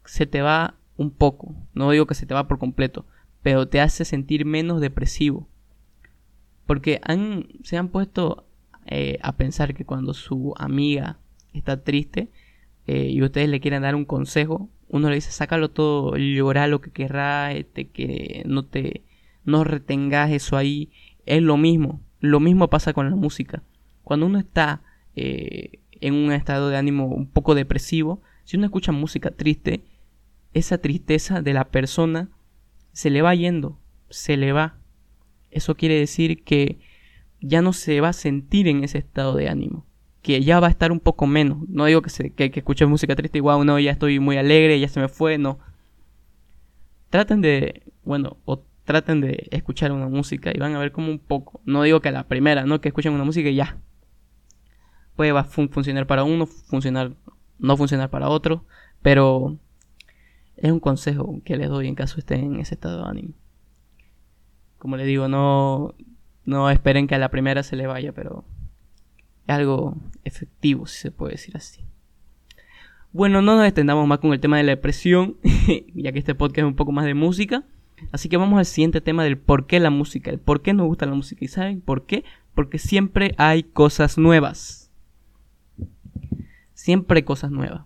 se 0.04 0.26
te 0.26 0.42
va 0.42 0.76
un 0.96 1.10
poco, 1.10 1.56
no 1.75 1.90
digo 1.90 2.06
que 2.06 2.14
se 2.14 2.26
te 2.26 2.34
va 2.34 2.46
por 2.46 2.58
completo, 2.58 3.04
pero 3.42 3.68
te 3.68 3.80
hace 3.80 4.04
sentir 4.04 4.44
menos 4.44 4.80
depresivo. 4.80 5.49
Porque 6.66 7.00
han, 7.02 7.49
se 7.64 7.76
han 7.76 7.88
puesto 7.88 8.46
eh, 8.87 9.18
a 9.22 9.37
pensar 9.37 9.75
que 9.75 9.84
cuando 9.84 10.14
su 10.14 10.54
amiga 10.56 11.18
está 11.52 11.82
triste 11.82 12.28
eh, 12.87 13.08
y 13.10 13.22
ustedes 13.22 13.49
le 13.49 13.60
quieren 13.60 13.82
dar 13.82 13.94
un 13.94 14.04
consejo, 14.04 14.68
uno 14.88 15.08
le 15.08 15.16
dice, 15.16 15.30
sácalo 15.30 15.70
todo, 15.70 16.16
llora 16.16 16.66
lo 16.66 16.80
que 16.80 16.90
querrá, 16.90 17.52
este, 17.52 17.88
que 17.88 18.42
no 18.46 18.64
te, 18.64 19.02
no 19.44 19.64
retengas 19.64 20.30
eso 20.30 20.56
ahí. 20.56 20.90
Es 21.26 21.42
lo 21.42 21.56
mismo, 21.56 22.00
lo 22.20 22.40
mismo 22.40 22.68
pasa 22.68 22.92
con 22.92 23.08
la 23.08 23.16
música. 23.16 23.62
Cuando 24.02 24.26
uno 24.26 24.38
está 24.38 24.82
eh, 25.14 25.78
en 26.00 26.14
un 26.14 26.32
estado 26.32 26.68
de 26.68 26.76
ánimo 26.76 27.06
un 27.06 27.26
poco 27.26 27.54
depresivo, 27.54 28.20
si 28.44 28.56
uno 28.56 28.66
escucha 28.66 28.90
música 28.90 29.30
triste, 29.30 29.84
esa 30.52 30.78
tristeza 30.78 31.42
de 31.42 31.52
la 31.52 31.68
persona 31.68 32.28
se 32.92 33.10
le 33.10 33.22
va 33.22 33.34
yendo, 33.34 33.78
se 34.08 34.37
le 34.37 34.52
va. 34.52 34.78
Eso 35.50 35.76
quiere 35.76 35.94
decir 35.94 36.42
que 36.42 36.80
ya 37.40 37.62
no 37.62 37.73
se 37.73 38.00
va 38.00 38.09
a 38.09 38.12
sentir 38.12 38.68
en 38.68 38.85
ese 38.85 38.99
estado 38.99 39.35
de 39.35 39.49
ánimo. 39.49 39.87
Que 40.23 40.42
ya 40.42 40.61
va 40.61 40.66
a 40.66 40.70
estar 40.70 40.92
un 40.92 41.00
poco 41.00 41.26
menos. 41.26 41.59
No 41.68 41.87
digo 41.87 42.02
que, 42.02 42.11
se, 42.11 42.32
que, 42.35 42.50
que 42.50 42.87
música 42.87 43.16
triste 43.16 43.38
y 43.38 43.40
wow, 43.40 43.64
no, 43.64 43.78
ya 43.78 43.90
estoy 43.90 44.20
muy 44.20 44.37
alegre, 44.37 44.78
ya 44.78 44.88
se 44.88 45.00
me 45.00 45.09
fue, 45.09 45.38
no. 45.38 45.59
Traten 47.09 47.40
de, 47.40 47.82
bueno, 48.04 48.37
o 48.44 48.62
traten 48.85 49.20
de 49.20 49.49
escuchar 49.50 49.92
una 49.92 50.09
música 50.09 50.52
y 50.54 50.59
van 50.59 50.75
a 50.75 50.78
ver 50.78 50.92
como 50.92 51.11
un 51.11 51.18
poco. 51.18 51.61
No 51.64 51.82
digo 51.82 52.00
que 52.00 52.11
a 52.11 52.12
la 52.12 52.28
primera, 52.28 52.64
no 52.64 52.80
que 52.80 52.88
escuchen 52.88 53.12
una 53.12 53.25
música 53.25 53.49
y 53.49 53.54
ya. 53.54 53.78
Puede 55.16 55.32
va 55.32 55.44
funcionar 55.44 56.06
para 56.06 56.25
uno, 56.25 56.47
funcionar, 56.47 57.12
no 57.59 57.76
funcionar 57.76 58.11
para 58.11 58.28
otro, 58.28 58.64
pero 59.02 59.59
es 60.56 60.70
un 60.70 60.80
consejo 60.80 61.40
que 61.44 61.56
les 61.56 61.68
doy 61.68 61.88
en 61.88 61.94
caso 61.94 62.18
estén 62.18 62.54
en 62.54 62.61
ese 62.61 62.75
estado 62.75 63.04
de 63.04 63.11
ánimo. 63.11 63.35
Como 64.78 64.97
les 64.97 65.06
digo, 65.06 65.28
no, 65.28 65.94
no 66.44 66.70
esperen 66.70 67.06
que 67.06 67.14
a 67.14 67.18
la 67.18 67.30
primera 67.30 67.62
se 67.62 67.76
le 67.76 67.87
vaya, 67.87 68.12
pero 68.12 68.44
es 69.47 69.54
algo 69.54 69.97
efectivo, 70.25 70.87
si 70.87 70.99
se 70.99 71.11
puede 71.11 71.32
decir 71.32 71.56
así. 71.56 71.85
Bueno, 73.12 73.42
no 73.42 73.56
nos 73.56 73.66
extendamos 73.66 74.06
más 74.06 74.20
con 74.20 74.32
el 74.32 74.40
tema 74.40 74.56
de 74.56 74.62
la 74.62 74.70
depresión, 74.70 75.37
ya 75.94 76.12
que 76.12 76.20
este 76.20 76.35
podcast 76.35 76.59
es 76.59 76.64
un 76.64 76.76
poco 76.76 76.92
más 76.92 77.04
de 77.04 77.14
música. 77.14 77.64
Así 78.12 78.28
que 78.28 78.37
vamos 78.37 78.59
al 78.59 78.66
siguiente 78.66 79.00
tema 79.00 79.25
del 79.25 79.37
por 79.37 79.66
qué 79.66 79.80
la 79.80 79.90
música, 79.90 80.30
el 80.30 80.38
por 80.38 80.62
qué 80.62 80.73
nos 80.73 80.87
gusta 80.87 81.06
la 81.06 81.14
música. 81.14 81.44
¿Y 81.44 81.49
saben 81.49 81.80
por 81.80 82.06
qué? 82.06 82.25
Porque 82.54 82.78
siempre 82.78 83.34
hay 83.36 83.65
cosas 83.65 84.17
nuevas. 84.17 84.91
Siempre 86.73 87.19
hay 87.19 87.23
cosas 87.25 87.50
nuevas. 87.50 87.82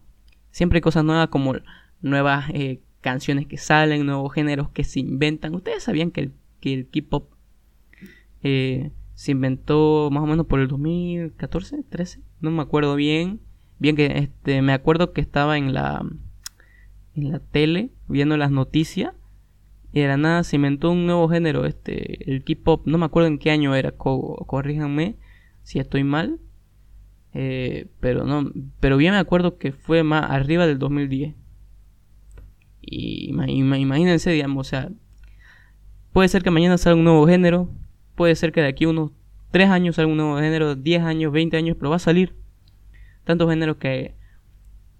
Siempre 0.50 0.76
hay 0.76 0.82
cosas 0.82 1.04
nuevas 1.04 1.28
como 1.28 1.54
nuevas 2.00 2.48
eh, 2.50 2.80
canciones 3.00 3.46
que 3.46 3.56
salen, 3.56 4.06
nuevos 4.06 4.32
géneros 4.32 4.68
que 4.70 4.84
se 4.84 5.00
inventan. 5.00 5.54
Ustedes 5.54 5.82
sabían 5.82 6.10
que 6.10 6.20
el, 6.20 6.32
que 6.60 6.74
el 6.74 6.88
K-pop 6.88 7.33
eh, 8.44 8.92
se 9.14 9.32
inventó 9.32 10.08
más 10.12 10.22
o 10.22 10.26
menos 10.26 10.46
por 10.46 10.60
el 10.60 10.68
2014, 10.68 11.82
13, 11.88 12.20
no 12.40 12.52
me 12.52 12.62
acuerdo 12.62 12.94
bien. 12.94 13.40
Bien 13.80 13.96
que 13.96 14.06
este, 14.06 14.62
me 14.62 14.72
acuerdo 14.72 15.12
que 15.12 15.20
estaba 15.20 15.58
en 15.58 15.74
la 15.74 16.06
en 17.16 17.32
la 17.32 17.40
tele 17.40 17.90
viendo 18.08 18.36
las 18.36 18.50
noticias 18.50 19.12
y 19.92 20.00
de 20.00 20.16
nada 20.16 20.42
se 20.42 20.56
inventó 20.56 20.90
un 20.90 21.06
nuevo 21.06 21.28
género, 21.28 21.66
este, 21.66 22.28
el 22.30 22.42
K-pop, 22.42 22.84
no 22.84 22.98
me 22.98 23.04
acuerdo 23.06 23.28
en 23.28 23.38
qué 23.38 23.52
año 23.52 23.76
era, 23.76 23.92
corríjanme 23.92 25.14
si 25.62 25.78
estoy 25.78 26.02
mal. 26.02 26.40
Eh, 27.32 27.86
pero 28.00 28.24
no, 28.24 28.50
pero 28.80 28.96
bien 28.96 29.12
me 29.12 29.18
acuerdo 29.18 29.56
que 29.56 29.70
fue 29.70 30.02
más 30.02 30.28
arriba 30.30 30.66
del 30.66 30.80
2010. 30.80 31.36
Y 32.80 33.28
imagínense, 33.28 34.32
digamos, 34.32 34.66
o 34.66 34.70
sea, 34.70 34.90
puede 36.12 36.28
ser 36.28 36.42
que 36.42 36.50
mañana 36.50 36.76
salga 36.76 36.98
un 36.98 37.04
nuevo 37.04 37.26
género, 37.28 37.70
Puede 38.14 38.34
ser 38.36 38.52
que 38.52 38.60
de 38.60 38.68
aquí 38.68 38.86
unos 38.86 39.10
3 39.50 39.70
años 39.70 39.96
salga 39.96 40.10
un 40.10 40.16
nuevo 40.16 40.36
género, 40.38 40.74
10 40.74 41.02
años, 41.02 41.32
20 41.32 41.56
años, 41.56 41.76
pero 41.78 41.90
va 41.90 41.96
a 41.96 42.00
salir. 42.00 42.34
Tantos 43.24 43.48
géneros 43.48 43.76
que, 43.76 44.14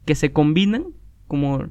que 0.05 0.15
se 0.15 0.33
combinan 0.33 0.87
como, 1.27 1.71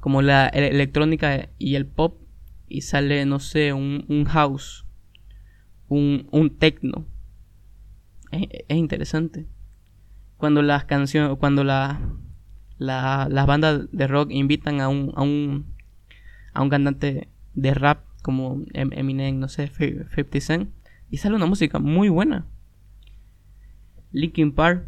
como 0.00 0.22
la 0.22 0.46
electrónica 0.48 1.48
y 1.58 1.74
el 1.74 1.86
pop 1.86 2.20
y 2.68 2.82
sale, 2.82 3.26
no 3.26 3.40
sé, 3.40 3.72
un, 3.72 4.24
house, 4.26 4.86
un, 5.88 6.28
un 6.30 6.56
techno. 6.56 7.04
Es, 8.30 8.76
interesante. 8.76 9.48
Cuando 10.36 10.62
las 10.62 10.84
canciones, 10.84 11.36
cuando 11.38 11.64
la, 11.64 12.00
la, 12.78 13.26
las 13.28 13.46
bandas 13.46 13.90
de 13.90 14.06
rock 14.06 14.30
invitan 14.30 14.80
a 14.80 14.88
un, 14.88 15.12
a 15.16 15.22
un, 15.22 15.74
a 16.54 16.62
un 16.62 16.70
cantante 16.70 17.28
de 17.54 17.74
rap 17.74 18.04
como 18.20 18.62
em-, 18.72 18.90
Eminem, 18.92 19.38
no 19.38 19.48
sé, 19.48 19.68
50 19.68 20.40
Cent, 20.40 20.70
y 21.10 21.18
sale 21.18 21.36
una 21.36 21.46
música 21.46 21.78
muy 21.78 22.08
buena. 22.08 22.46
Linkin 24.12 24.52
Park, 24.52 24.86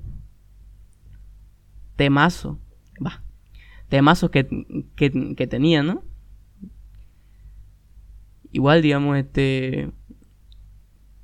temazo, 1.97 2.59
va, 3.05 3.23
temazo 3.89 4.31
que, 4.31 4.49
que, 4.97 5.47
tenía, 5.47 5.83
¿no? 5.83 6.03
Igual, 8.51 8.83
digamos, 8.83 9.17
este, 9.17 9.91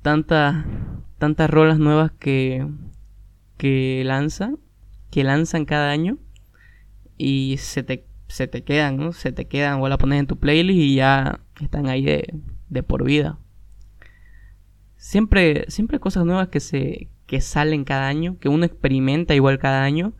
tantas, 0.01 0.65
tantas 1.17 1.49
rolas 1.49 1.79
nuevas 1.79 2.11
que, 2.11 2.67
que 3.57 4.03
lanzan, 4.05 4.59
que 5.11 5.23
lanzan 5.23 5.65
cada 5.65 5.91
año, 5.91 6.17
y 7.17 7.57
se 7.57 7.83
te, 7.83 8.07
se 8.27 8.47
te 8.47 8.63
quedan, 8.63 8.97
¿no? 8.97 9.11
Se 9.11 9.31
te 9.31 9.47
quedan, 9.47 9.81
o 9.81 9.89
la 9.89 9.97
pones 9.97 10.19
en 10.19 10.27
tu 10.27 10.39
playlist 10.39 10.79
y 10.79 10.95
ya 10.95 11.41
están 11.65 11.87
ahí 11.87 12.03
de, 12.03 12.83
por 12.83 13.03
vida. 13.03 13.39
Siempre, 14.97 15.65
siempre 15.69 15.95
hay 15.95 16.01
cosas 16.01 16.25
nuevas 16.25 16.49
que 16.49 16.59
se 16.59 17.09
que 17.25 17.41
salen 17.41 17.83
cada 17.83 18.07
año, 18.07 18.39
que 18.39 18.49
uno 18.49 18.65
experimenta 18.65 19.35
igual 19.35 19.59
cada 19.59 19.83
año 19.83 20.13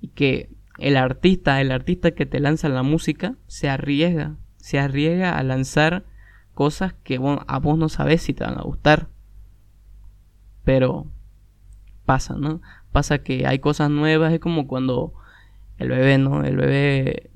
y 0.00 0.08
que 0.08 0.48
el 0.78 0.96
artista, 0.96 1.60
el 1.60 1.70
artista 1.70 2.12
que 2.12 2.24
te 2.24 2.40
lanza 2.40 2.70
la 2.70 2.82
música, 2.82 3.36
se 3.46 3.68
arriesga, 3.68 4.36
se 4.56 4.78
arriesga 4.78 5.36
a 5.36 5.42
lanzar 5.42 6.06
cosas 6.54 6.94
que 7.04 7.20
a 7.46 7.58
vos 7.58 7.78
no 7.78 7.90
sabes 7.90 8.22
si 8.22 8.32
te 8.32 8.44
van 8.44 8.58
a 8.58 8.62
gustar. 8.62 9.08
Pero 10.64 11.10
pasa, 12.06 12.36
¿no? 12.36 12.62
Pasa 12.90 13.18
que 13.18 13.46
hay 13.46 13.58
cosas 13.58 13.90
nuevas, 13.90 14.32
es 14.32 14.40
como 14.40 14.66
cuando 14.66 15.12
el 15.76 15.90
bebé, 15.90 16.16
¿no? 16.16 16.42
El 16.42 16.56
bebé 16.56 17.30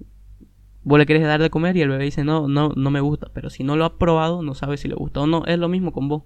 vos 0.84 0.98
le 0.98 1.06
querés 1.06 1.22
dar 1.22 1.42
de 1.42 1.50
comer 1.50 1.76
y 1.76 1.82
el 1.82 1.88
bebé 1.88 2.04
dice, 2.04 2.24
no, 2.24 2.46
no, 2.46 2.70
no 2.76 2.90
me 2.90 3.00
gusta. 3.00 3.30
Pero 3.32 3.50
si 3.50 3.64
no 3.64 3.76
lo 3.76 3.84
ha 3.84 3.98
probado, 3.98 4.42
no 4.42 4.54
sabe 4.54 4.76
si 4.76 4.86
le 4.86 4.94
gusta 4.94 5.20
o 5.20 5.26
no. 5.26 5.44
Es 5.46 5.58
lo 5.58 5.68
mismo 5.68 5.92
con 5.92 6.08
vos. 6.08 6.22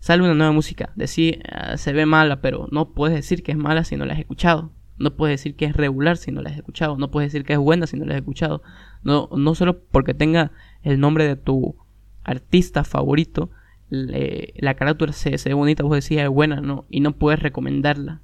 Sale 0.00 0.22
una 0.22 0.34
nueva 0.34 0.52
música, 0.52 0.92
decir, 0.96 1.42
ah, 1.50 1.76
se 1.76 1.92
ve 1.92 2.04
mala, 2.04 2.40
pero 2.40 2.68
no 2.70 2.92
puedes 2.92 3.16
decir 3.16 3.42
que 3.42 3.52
es 3.52 3.58
mala 3.58 3.84
si 3.84 3.96
no 3.96 4.04
la 4.04 4.14
has 4.14 4.20
escuchado. 4.20 4.70
No 4.98 5.16
puedes 5.16 5.40
decir 5.40 5.56
que 5.56 5.64
es 5.64 5.76
regular 5.76 6.16
si 6.16 6.30
no 6.30 6.42
la 6.42 6.50
has 6.50 6.56
escuchado. 6.56 6.96
No 6.96 7.10
puedes 7.10 7.32
decir 7.32 7.46
que 7.46 7.54
es 7.54 7.58
buena 7.58 7.86
si 7.86 7.96
no 7.96 8.04
la 8.04 8.14
has 8.14 8.18
escuchado. 8.18 8.62
No, 9.02 9.28
no 9.36 9.54
solo 9.54 9.80
porque 9.80 10.14
tenga 10.14 10.52
el 10.82 11.00
nombre 11.00 11.26
de 11.26 11.36
tu 11.36 11.76
artista 12.22 12.84
favorito, 12.84 13.50
la 13.90 14.74
carátula 14.74 15.12
se, 15.12 15.36
se 15.38 15.48
ve 15.50 15.54
bonita, 15.54 15.84
vos 15.84 16.02
decís 16.02 16.18
es 16.18 16.28
buena, 16.28 16.60
no, 16.60 16.84
y 16.88 17.00
no 17.00 17.12
puedes 17.12 17.40
recomendarla. 17.40 18.22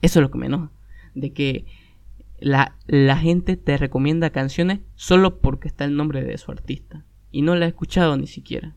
Eso 0.00 0.20
es 0.20 0.22
lo 0.22 0.30
que 0.30 0.38
me 0.38 0.46
enoja. 0.46 0.70
De 1.14 1.32
que 1.32 1.66
la, 2.40 2.76
la 2.86 3.16
gente 3.16 3.56
te 3.56 3.76
recomienda 3.76 4.30
canciones 4.30 4.80
solo 4.94 5.40
porque 5.40 5.68
está 5.68 5.84
el 5.84 5.96
nombre 5.96 6.22
de 6.22 6.38
su 6.38 6.50
artista. 6.50 7.04
Y 7.30 7.42
no 7.42 7.54
la 7.54 7.66
he 7.66 7.68
escuchado 7.68 8.16
ni 8.16 8.26
siquiera. 8.26 8.74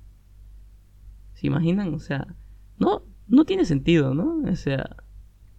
¿Se 1.34 1.47
imaginan? 1.47 1.93
O 1.93 2.00
sea, 2.00 2.36
no, 2.78 3.04
no 3.28 3.45
tiene 3.45 3.65
sentido, 3.65 4.13
¿no? 4.13 4.41
O 4.50 4.56
sea, 4.56 4.97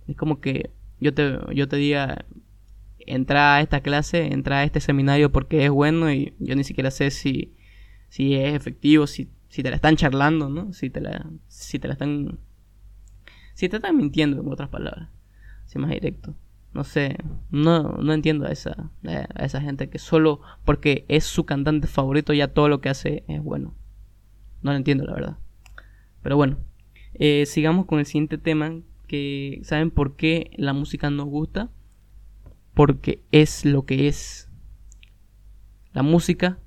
es 0.07 0.17
como 0.17 0.41
que 0.41 0.71
yo 1.01 1.15
te, 1.15 1.39
yo 1.55 1.69
te 1.69 1.77
diga, 1.77 2.25
entra 2.99 3.57
a 3.57 3.61
esta 3.61 3.81
clase, 3.81 4.33
entra 4.33 4.59
a 4.59 4.65
este 4.65 4.81
seminario 4.81 5.33
porque 5.33 5.65
es 5.65 5.71
bueno 5.71 6.13
y 6.13 6.35
yo 6.39 6.55
ni 6.55 6.65
siquiera 6.65 6.91
sé 6.91 7.11
si, 7.11 7.55
si 8.09 8.35
es 8.35 8.55
efectivo, 8.55 9.07
si, 9.07 9.31
si 9.49 9.63
te 9.63 9.71
la 9.71 9.77
están 9.77 9.97
charlando, 9.97 10.49
¿no? 10.49 10.73
Si 10.73 10.91
te 10.91 11.01
la, 11.01 11.31
si 11.49 11.79
te 11.79 11.89
la 11.89 11.95
están... 11.95 12.39
Si 13.55 13.69
te 13.69 13.77
están 13.77 13.97
mintiendo, 13.97 14.41
en 14.41 14.49
otras 14.49 14.71
palabras. 14.71 15.11
Si 15.67 15.79
más 15.79 15.91
directo. 15.91 16.35
No 16.75 16.85
sé, 16.85 17.19
no, 17.51 17.99
no 17.99 18.13
entiendo 18.15 18.47
a 18.47 18.51
esa, 18.51 18.91
a 19.05 19.45
esa 19.45 19.61
gente 19.61 19.91
que 19.91 19.99
solo 19.99 20.41
porque 20.65 21.05
es 21.09 21.25
su 21.25 21.45
cantante 21.45 21.87
favorito 21.87 22.33
ya 22.33 22.49
todo 22.49 22.69
lo 22.69 22.81
que 22.81 22.89
hace 22.89 23.25
es 23.29 23.43
bueno. 23.43 23.75
No 24.63 24.71
lo 24.71 24.77
entiendo, 24.77 25.05
la 25.05 25.15
verdad. 25.15 25.39
Pero 26.23 26.37
bueno, 26.37 26.59
eh, 27.15 27.45
sigamos 27.47 27.87
con 27.87 27.99
el 27.99 28.07
siguiente 28.07 28.39
tema. 28.39 28.81
Que 29.07 29.61
saben 29.65 29.91
por 29.91 30.17
qué 30.17 30.51
la 30.55 30.73
música 30.73 31.11
nos 31.11 31.27
gusta. 31.27 31.71
Porque 32.75 33.23
es 33.33 33.65
lo 33.65 33.85
que 33.85 34.09
es. 34.09 34.49
La 35.93 36.03
música, 36.03 36.59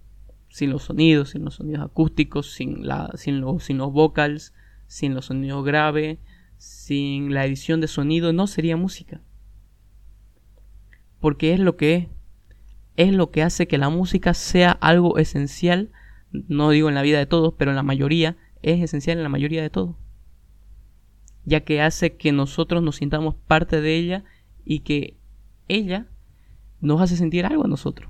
sin 0.49 0.69
los 0.69 0.83
sonidos, 0.83 1.31
sin 1.31 1.43
los 1.43 1.55
sonidos 1.55 1.83
acústicos, 1.83 2.51
sin, 2.51 2.85
la, 2.85 3.09
sin, 3.15 3.41
los, 3.41 3.63
sin 3.63 3.79
los 3.79 3.91
vocals, 3.91 4.53
sin 4.85 5.15
los 5.15 5.25
sonidos 5.25 5.65
graves, 5.65 6.19
sin 6.57 7.33
la 7.33 7.43
edición 7.45 7.81
de 7.81 7.87
sonido, 7.87 8.33
no 8.33 8.45
sería 8.45 8.77
música. 8.77 9.21
Porque 11.25 11.53
es 11.55 11.59
lo 11.59 11.75
que 11.75 11.95
es. 11.95 12.07
Es 12.97 13.11
lo 13.11 13.31
que 13.31 13.41
hace 13.41 13.67
que 13.67 13.79
la 13.79 13.89
música 13.89 14.35
sea 14.35 14.69
algo 14.69 15.17
esencial 15.17 15.89
no 16.47 16.69
digo 16.69 16.87
en 16.87 16.93
la 16.95 17.01
vida 17.01 17.17
de 17.17 17.25
todos, 17.25 17.55
pero 17.57 17.71
en 17.71 17.75
la 17.75 17.81
mayoría, 17.81 18.37
es 18.61 18.79
esencial 18.79 19.17
en 19.17 19.23
la 19.23 19.29
mayoría 19.29 19.63
de 19.63 19.71
todos. 19.71 19.95
Ya 21.45 21.61
que 21.61 21.81
hace 21.81 22.15
que 22.15 22.31
nosotros 22.31 22.83
nos 22.83 22.97
sintamos 22.97 23.33
parte 23.47 23.81
de 23.81 23.95
ella 23.95 24.23
y 24.65 24.81
que 24.81 25.17
ella 25.67 26.07
nos 26.79 27.01
hace 27.01 27.17
sentir 27.17 27.45
algo 27.47 27.65
a 27.65 27.69
nosotros. 27.69 28.07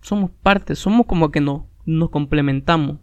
Somos 0.00 0.32
parte, 0.42 0.74
somos 0.74 1.06
como 1.06 1.30
que 1.30 1.40
no, 1.40 1.68
nos 1.84 2.10
complementamos. 2.10 2.98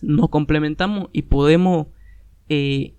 Nos 0.00 0.28
complementamos 0.28 1.08
y 1.12 1.22
podemos 1.22 1.88
eh, 2.48 2.94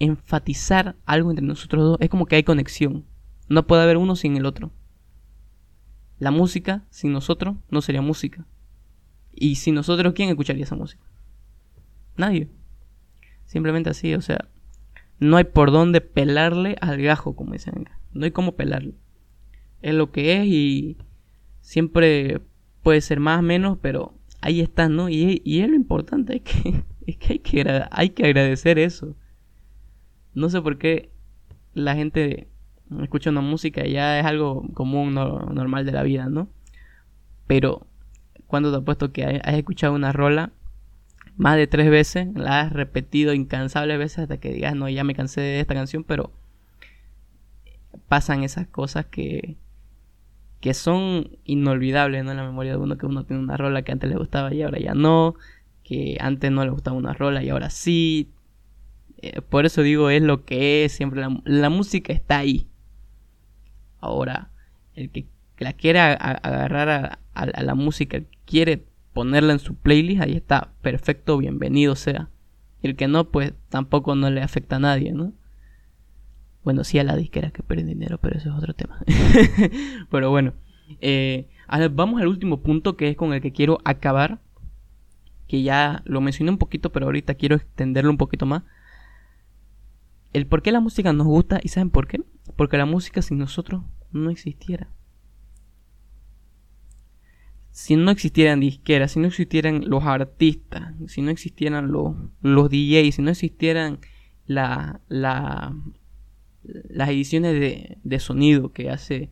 enfatizar 0.00 0.96
algo 1.06 1.30
entre 1.30 1.46
nosotros 1.46 1.82
dos. 1.82 1.96
Es 2.00 2.10
como 2.10 2.26
que 2.26 2.36
hay 2.36 2.42
conexión. 2.42 3.06
No 3.50 3.66
puede 3.66 3.82
haber 3.82 3.96
uno 3.96 4.14
sin 4.14 4.36
el 4.36 4.46
otro. 4.46 4.70
La 6.20 6.30
música 6.30 6.84
sin 6.88 7.12
nosotros 7.12 7.56
no 7.68 7.82
sería 7.82 8.00
música. 8.00 8.46
Y 9.32 9.56
si 9.56 9.72
nosotros, 9.72 10.12
¿quién 10.14 10.28
escucharía 10.28 10.62
esa 10.62 10.76
música? 10.76 11.02
Nadie. 12.16 12.48
Simplemente 13.46 13.90
así, 13.90 14.14
o 14.14 14.20
sea, 14.20 14.48
no 15.18 15.36
hay 15.36 15.44
por 15.44 15.72
dónde 15.72 16.00
pelarle 16.00 16.76
al 16.80 17.02
gajo, 17.02 17.34
como 17.34 17.54
dicen 17.54 17.80
acá. 17.80 17.98
No 18.12 18.24
hay 18.24 18.30
cómo 18.30 18.54
pelarle. 18.54 18.94
Es 19.82 19.94
lo 19.94 20.12
que 20.12 20.36
es 20.36 20.46
y 20.46 20.96
siempre 21.60 22.40
puede 22.84 23.00
ser 23.00 23.18
más 23.18 23.40
o 23.40 23.42
menos, 23.42 23.78
pero 23.82 24.14
ahí 24.40 24.60
está, 24.60 24.88
¿no? 24.88 25.08
Y, 25.08 25.42
y 25.44 25.62
es 25.62 25.68
lo 25.68 25.74
importante, 25.74 26.36
es 26.36 26.42
que, 26.42 26.84
es 27.08 27.16
que, 27.16 27.32
hay, 27.32 27.38
que 27.40 27.84
hay 27.90 28.10
que 28.10 28.26
agradecer 28.26 28.78
eso. 28.78 29.16
No 30.34 30.48
sé 30.50 30.62
por 30.62 30.78
qué 30.78 31.10
la 31.74 31.96
gente 31.96 32.49
escucha 33.02 33.30
una 33.30 33.40
música 33.40 33.86
y 33.86 33.92
ya 33.92 34.18
es 34.18 34.26
algo 34.26 34.66
común, 34.74 35.14
normal 35.14 35.86
de 35.86 35.92
la 35.92 36.02
vida, 36.02 36.28
¿no? 36.28 36.48
Pero 37.46 37.86
cuando 38.46 38.70
te 38.70 38.78
has 38.78 38.84
puesto 38.84 39.12
que 39.12 39.40
has 39.44 39.54
escuchado 39.54 39.94
una 39.94 40.12
rola 40.12 40.52
más 41.36 41.56
de 41.56 41.66
tres 41.66 41.90
veces, 41.90 42.28
la 42.34 42.60
has 42.60 42.72
repetido 42.72 43.32
incansables 43.32 43.98
veces 43.98 44.20
hasta 44.20 44.38
que 44.38 44.52
digas, 44.52 44.74
no, 44.74 44.88
ya 44.88 45.04
me 45.04 45.14
cansé 45.14 45.40
de 45.40 45.60
esta 45.60 45.74
canción, 45.74 46.04
pero 46.04 46.32
pasan 48.08 48.42
esas 48.42 48.66
cosas 48.66 49.06
que, 49.06 49.56
que 50.60 50.74
son 50.74 51.38
inolvidables 51.44 52.24
¿no? 52.24 52.32
en 52.32 52.36
la 52.36 52.44
memoria 52.44 52.72
de 52.72 52.78
uno, 52.78 52.98
que 52.98 53.06
uno 53.06 53.24
tiene 53.24 53.42
una 53.42 53.56
rola 53.56 53.82
que 53.82 53.92
antes 53.92 54.10
le 54.10 54.16
gustaba 54.16 54.52
y 54.52 54.62
ahora 54.62 54.78
ya 54.78 54.94
no, 54.94 55.34
que 55.82 56.18
antes 56.20 56.50
no 56.50 56.64
le 56.64 56.70
gustaba 56.70 56.96
una 56.96 57.12
rola 57.14 57.42
y 57.42 57.48
ahora 57.48 57.70
sí. 57.70 58.30
Eh, 59.22 59.40
por 59.42 59.66
eso 59.66 59.82
digo, 59.82 60.10
es 60.10 60.22
lo 60.22 60.44
que 60.44 60.84
es, 60.84 60.92
siempre 60.92 61.20
la, 61.20 61.40
la 61.44 61.70
música 61.70 62.12
está 62.12 62.38
ahí. 62.38 62.69
Ahora, 64.00 64.50
el 64.94 65.10
que 65.10 65.26
la 65.58 65.72
quiere 65.74 66.00
agarrar 66.00 67.18
a, 67.34 67.62
la 67.62 67.74
música, 67.74 68.22
quiere 68.46 68.84
ponerla 69.12 69.52
en 69.52 69.58
su 69.58 69.74
playlist, 69.74 70.22
ahí 70.22 70.34
está, 70.34 70.72
perfecto, 70.82 71.38
bienvenido 71.38 71.96
sea. 71.96 72.30
Y 72.82 72.88
el 72.88 72.96
que 72.96 73.08
no, 73.08 73.30
pues 73.30 73.52
tampoco 73.68 74.14
no 74.14 74.30
le 74.30 74.42
afecta 74.42 74.76
a 74.76 74.80
nadie, 74.80 75.12
¿no? 75.12 75.32
Bueno, 76.64 76.84
sí 76.84 76.98
a 76.98 77.04
la 77.04 77.16
disquera 77.16 77.50
que 77.50 77.62
pierde 77.62 77.84
dinero, 77.84 78.18
pero 78.18 78.38
eso 78.38 78.50
es 78.50 78.54
otro 78.54 78.74
tema. 78.74 79.02
pero 80.10 80.30
bueno, 80.30 80.54
eh, 81.00 81.48
vamos 81.92 82.20
al 82.20 82.28
último 82.28 82.60
punto 82.60 82.96
que 82.96 83.08
es 83.08 83.16
con 83.16 83.32
el 83.32 83.40
que 83.40 83.52
quiero 83.52 83.78
acabar. 83.84 84.40
Que 85.46 85.62
ya 85.62 86.02
lo 86.04 86.20
mencioné 86.20 86.52
un 86.52 86.58
poquito, 86.58 86.92
pero 86.92 87.06
ahorita 87.06 87.34
quiero 87.34 87.56
extenderlo 87.56 88.10
un 88.10 88.18
poquito 88.18 88.46
más. 88.46 88.62
El 90.32 90.46
por 90.46 90.62
qué 90.62 90.70
la 90.70 90.80
música 90.80 91.12
nos 91.12 91.26
gusta, 91.26 91.60
¿y 91.62 91.68
saben 91.68 91.90
por 91.90 92.06
qué? 92.06 92.22
Porque 92.56 92.76
la 92.78 92.86
música 92.86 93.22
sin 93.22 93.38
nosotros 93.38 93.82
no 94.12 94.30
existiera 94.30 94.88
si 97.70 97.96
no 97.96 98.10
existieran 98.10 98.60
disqueras, 98.60 99.12
si 99.12 99.20
no 99.20 99.28
existieran 99.28 99.88
los 99.88 100.04
artistas, 100.04 100.92
si 101.06 101.22
no 101.22 101.30
existieran 101.30 101.90
los, 101.92 102.14
los 102.42 102.68
DJs, 102.68 103.14
si 103.14 103.22
no 103.22 103.30
existieran 103.30 104.00
la, 104.46 105.00
la, 105.08 105.74
las 106.62 107.08
ediciones 107.08 107.52
de, 107.54 107.98
de, 108.02 108.18
sonido 108.18 108.72
que 108.72 108.90
hace 108.90 109.30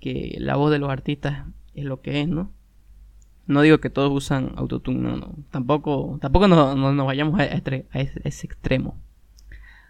que 0.00 0.36
la 0.38 0.56
voz 0.56 0.70
de 0.70 0.78
los 0.78 0.90
artistas 0.90 1.46
es 1.74 1.84
lo 1.84 2.00
que 2.00 2.20
es, 2.20 2.28
¿no? 2.28 2.52
No 3.46 3.60
digo 3.60 3.78
que 3.78 3.90
todos 3.90 4.10
usan 4.10 4.52
autotune, 4.56 5.00
no, 5.00 5.16
no. 5.16 5.34
Tampoco, 5.50 6.18
tampoco 6.20 6.48
nos, 6.48 6.76
nos 6.76 7.06
vayamos 7.06 7.38
a, 7.40 7.44
ese, 7.44 8.46
extremo. 8.46 8.98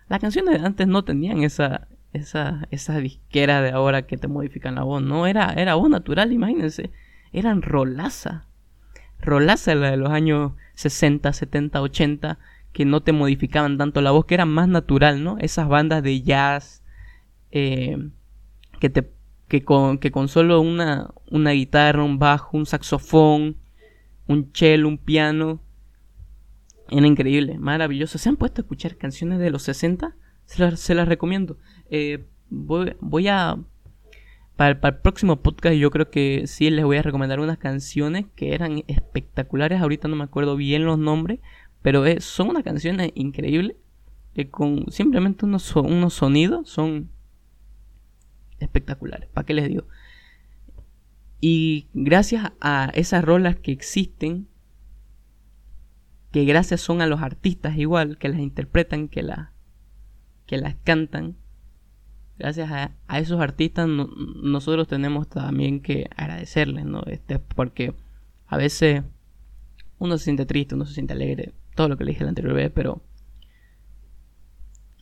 Las 0.08 0.20
canciones 0.20 0.60
de 0.60 0.66
antes 0.66 0.88
no 0.88 1.04
tenían 1.04 1.44
esa, 1.44 1.86
esa, 2.14 2.66
esa 2.70 2.98
de 2.98 3.70
ahora 3.72 4.06
que 4.06 4.16
te 4.16 4.28
modifican 4.28 4.76
la 4.76 4.82
voz, 4.82 5.02
no, 5.02 5.26
era, 5.26 5.52
era 5.52 5.74
voz 5.74 5.90
natural, 5.90 6.32
imagínense 6.32 6.90
eran 7.34 7.62
rolaza. 7.62 8.46
Rolaza 9.20 9.74
la 9.74 9.90
de 9.90 9.96
los 9.96 10.10
años 10.10 10.52
60, 10.74 11.32
70, 11.32 11.82
80, 11.82 12.38
que 12.72 12.84
no 12.84 13.02
te 13.02 13.12
modificaban 13.12 13.76
tanto 13.76 14.00
la 14.00 14.12
voz, 14.12 14.24
que 14.24 14.34
era 14.34 14.46
más 14.46 14.68
natural, 14.68 15.22
¿no? 15.22 15.36
Esas 15.38 15.68
bandas 15.68 16.02
de 16.02 16.22
jazz 16.22 16.82
eh, 17.50 18.10
que, 18.80 18.88
te, 18.88 19.12
que, 19.48 19.64
con, 19.64 19.98
que 19.98 20.10
con 20.10 20.28
solo 20.28 20.60
una, 20.60 21.10
una 21.30 21.50
guitarra, 21.50 22.04
un 22.04 22.18
bajo, 22.18 22.56
un 22.56 22.66
saxofón, 22.66 23.56
un 24.26 24.50
cello, 24.52 24.88
un 24.88 24.98
piano, 24.98 25.60
era 26.90 27.06
increíble, 27.06 27.58
maravilloso. 27.58 28.18
¿Se 28.18 28.28
han 28.28 28.36
puesto 28.36 28.60
a 28.60 28.62
escuchar 28.62 28.96
canciones 28.96 29.40
de 29.40 29.50
los 29.50 29.62
60? 29.62 30.14
Se 30.46 30.94
las, 30.94 31.08
recomiendo. 31.08 31.58
Eh, 31.90 32.24
voy, 32.50 33.28
a 33.28 33.58
para 34.56 34.70
el, 34.70 34.96
próximo 34.98 35.42
podcast 35.42 35.74
yo 35.76 35.90
creo 35.90 36.10
que 36.10 36.46
sí 36.46 36.70
les 36.70 36.84
voy 36.84 36.96
a 36.96 37.02
recomendar 37.02 37.40
unas 37.40 37.58
canciones 37.58 38.26
que 38.36 38.54
eran 38.54 38.84
espectaculares. 38.86 39.80
Ahorita 39.80 40.08
no 40.08 40.16
me 40.16 40.24
acuerdo 40.24 40.56
bien 40.56 40.84
los 40.84 40.98
nombres, 40.98 41.40
pero 41.82 42.04
son 42.20 42.50
unas 42.50 42.64
canciones 42.64 43.10
increíbles. 43.14 43.76
Que 44.34 44.50
con 44.50 44.86
simplemente 44.90 45.44
unos, 45.44 45.74
unos 45.76 46.14
sonidos 46.14 46.68
son 46.68 47.08
espectaculares. 48.58 49.28
¿Para 49.28 49.46
qué 49.46 49.54
les 49.54 49.68
digo? 49.68 49.86
Y 51.40 51.88
gracias 51.92 52.52
a 52.60 52.90
esas 52.94 53.22
rolas 53.22 53.56
que 53.56 53.70
existen, 53.70 54.48
que 56.32 56.44
gracias 56.46 56.80
son 56.80 57.02
a 57.02 57.06
los 57.06 57.20
artistas 57.20 57.76
igual, 57.76 58.16
que 58.18 58.30
las 58.30 58.40
interpretan, 58.40 59.08
que, 59.08 59.22
la, 59.22 59.52
que 60.46 60.56
las 60.56 60.74
cantan, 60.84 61.36
gracias 62.38 62.70
a, 62.70 63.18
esos 63.18 63.40
artistas 63.40 63.88
nosotros 63.88 64.88
tenemos 64.88 65.28
también 65.28 65.80
que 65.80 66.08
agradecerles, 66.16 66.84
¿no? 66.84 67.02
Este, 67.06 67.38
porque 67.38 67.94
a 68.46 68.56
veces 68.56 69.02
uno 69.98 70.18
se 70.18 70.24
siente 70.24 70.46
triste, 70.46 70.74
uno 70.74 70.86
se 70.86 70.94
siente 70.94 71.12
alegre, 71.12 71.52
todo 71.74 71.88
lo 71.88 71.96
que 71.96 72.04
le 72.04 72.12
dije 72.12 72.24
la 72.24 72.30
anterior 72.30 72.54
vez, 72.54 72.70
pero 72.74 73.02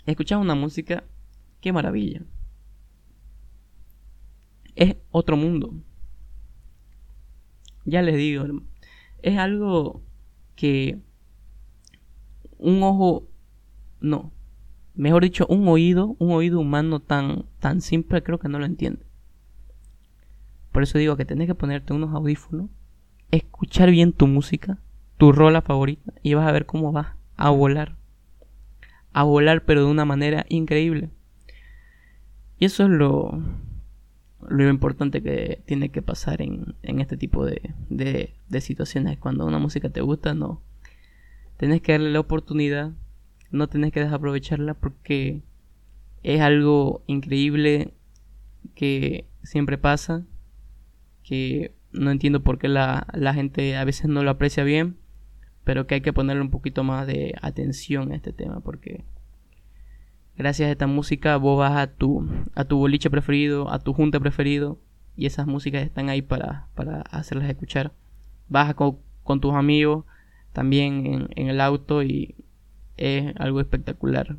escuchar 0.06 0.38
una 0.38 0.54
música, 0.54 1.04
qué 1.60 1.72
maravilla. 1.72 2.22
Es 4.74 4.96
otro 5.10 5.36
mundo. 5.36 5.74
Ya 7.84 8.00
les 8.00 8.16
digo, 8.16 8.46
es 9.22 9.38
algo 9.38 10.02
que 10.54 11.00
un 12.58 12.82
ojo 12.82 13.28
no, 14.00 14.32
mejor 14.94 15.22
dicho, 15.22 15.46
un 15.48 15.68
oído, 15.68 16.16
un 16.18 16.32
oído 16.32 16.60
humano 16.60 17.00
tan, 17.00 17.44
tan 17.60 17.80
simple 17.80 18.22
creo 18.22 18.38
que 18.38 18.48
no 18.48 18.58
lo 18.58 18.66
entiende. 18.66 19.04
Por 20.72 20.82
eso 20.82 20.98
digo 20.98 21.16
que 21.16 21.24
tenés 21.24 21.46
que 21.46 21.54
ponerte 21.54 21.92
unos 21.92 22.14
audífonos, 22.14 22.70
escuchar 23.30 23.90
bien 23.90 24.12
tu 24.12 24.26
música, 24.26 24.78
tu 25.18 25.32
rola 25.32 25.60
favorita, 25.60 26.12
y 26.22 26.34
vas 26.34 26.48
a 26.48 26.52
ver 26.52 26.66
cómo 26.66 26.92
vas 26.92 27.08
a 27.36 27.50
volar. 27.50 27.96
A 29.12 29.24
volar, 29.24 29.64
pero 29.64 29.84
de 29.84 29.90
una 29.90 30.04
manera 30.04 30.46
increíble. 30.48 31.10
Y 32.58 32.64
eso 32.64 32.84
es 32.84 32.90
lo, 32.90 33.42
lo 34.48 34.68
importante 34.68 35.22
que 35.22 35.62
tiene 35.66 35.90
que 35.90 36.02
pasar 36.02 36.42
en, 36.42 36.76
este 36.82 37.16
tipo 37.16 37.44
de, 37.44 37.74
de, 37.88 38.60
situaciones. 38.60 39.18
Cuando 39.18 39.46
una 39.46 39.58
música 39.58 39.90
te 39.90 40.00
gusta, 40.00 40.34
no. 40.34 40.62
Tienes 41.58 41.82
que 41.82 41.92
darle 41.92 42.10
la 42.10 42.20
oportunidad, 42.20 42.92
no 43.52 43.68
tienes 43.68 43.92
que 43.92 44.00
desaprovecharla 44.00 44.74
porque 44.74 45.42
es 46.22 46.40
algo 46.40 47.02
increíble 47.06 47.92
que 48.74 49.26
siempre 49.42 49.78
pasa, 49.78 50.24
que 51.22 51.74
no 51.92 52.10
entiendo 52.10 52.42
por 52.42 52.58
qué 52.58 52.68
la, 52.68 53.06
la 53.12 53.34
gente 53.34 53.76
a 53.76 53.84
veces 53.84 54.06
no 54.08 54.22
lo 54.22 54.30
aprecia 54.30 54.64
bien, 54.64 54.96
pero 55.64 55.86
que 55.86 55.96
hay 55.96 56.00
que 56.00 56.12
ponerle 56.12 56.42
un 56.42 56.50
poquito 56.50 56.82
más 56.84 57.06
de 57.06 57.34
atención 57.42 58.12
a 58.12 58.16
este 58.16 58.32
tema 58.32 58.60
porque 58.60 59.04
gracias 60.36 60.68
a 60.68 60.72
esta 60.72 60.86
música 60.86 61.36
vos 61.36 61.58
vas 61.58 61.76
a 61.76 61.86
tu, 61.88 62.28
a 62.54 62.64
tu 62.64 62.78
boliche 62.78 63.10
preferido, 63.10 63.70
a 63.70 63.78
tu 63.78 63.92
junta 63.92 64.18
preferido 64.18 64.78
y 65.16 65.26
esas 65.26 65.46
músicas 65.46 65.82
están 65.82 66.08
ahí 66.08 66.22
para, 66.22 66.68
para 66.74 67.02
hacerlas 67.02 67.48
escuchar. 67.48 67.92
Vas 68.48 68.74
con, 68.74 68.98
con 69.22 69.40
tus 69.40 69.54
amigos 69.54 70.04
también 70.52 71.06
en, 71.06 71.28
en, 71.36 71.48
el 71.48 71.60
auto 71.60 72.02
y 72.02 72.34
es 72.96 73.34
algo 73.38 73.60
espectacular 73.60 74.36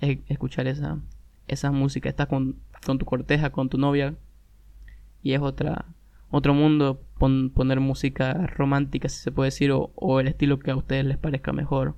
escuchar 0.00 0.66
esa, 0.66 0.98
esa 1.48 1.70
música. 1.70 2.08
Estás 2.08 2.26
con, 2.26 2.56
con 2.84 2.98
tu 2.98 3.06
corteja, 3.06 3.50
con 3.50 3.68
tu 3.68 3.78
novia 3.78 4.14
y 5.22 5.32
es 5.32 5.40
otra 5.40 5.86
otro 6.30 6.52
mundo 6.52 7.00
poner 7.18 7.78
música 7.78 8.48
romántica, 8.48 9.08
si 9.08 9.22
se 9.22 9.30
puede 9.30 9.48
decir, 9.48 9.70
o, 9.72 10.20
el 10.20 10.26
estilo 10.26 10.58
que 10.58 10.72
a 10.72 10.76
ustedes 10.76 11.04
les 11.04 11.16
parezca 11.16 11.52
mejor 11.52 11.94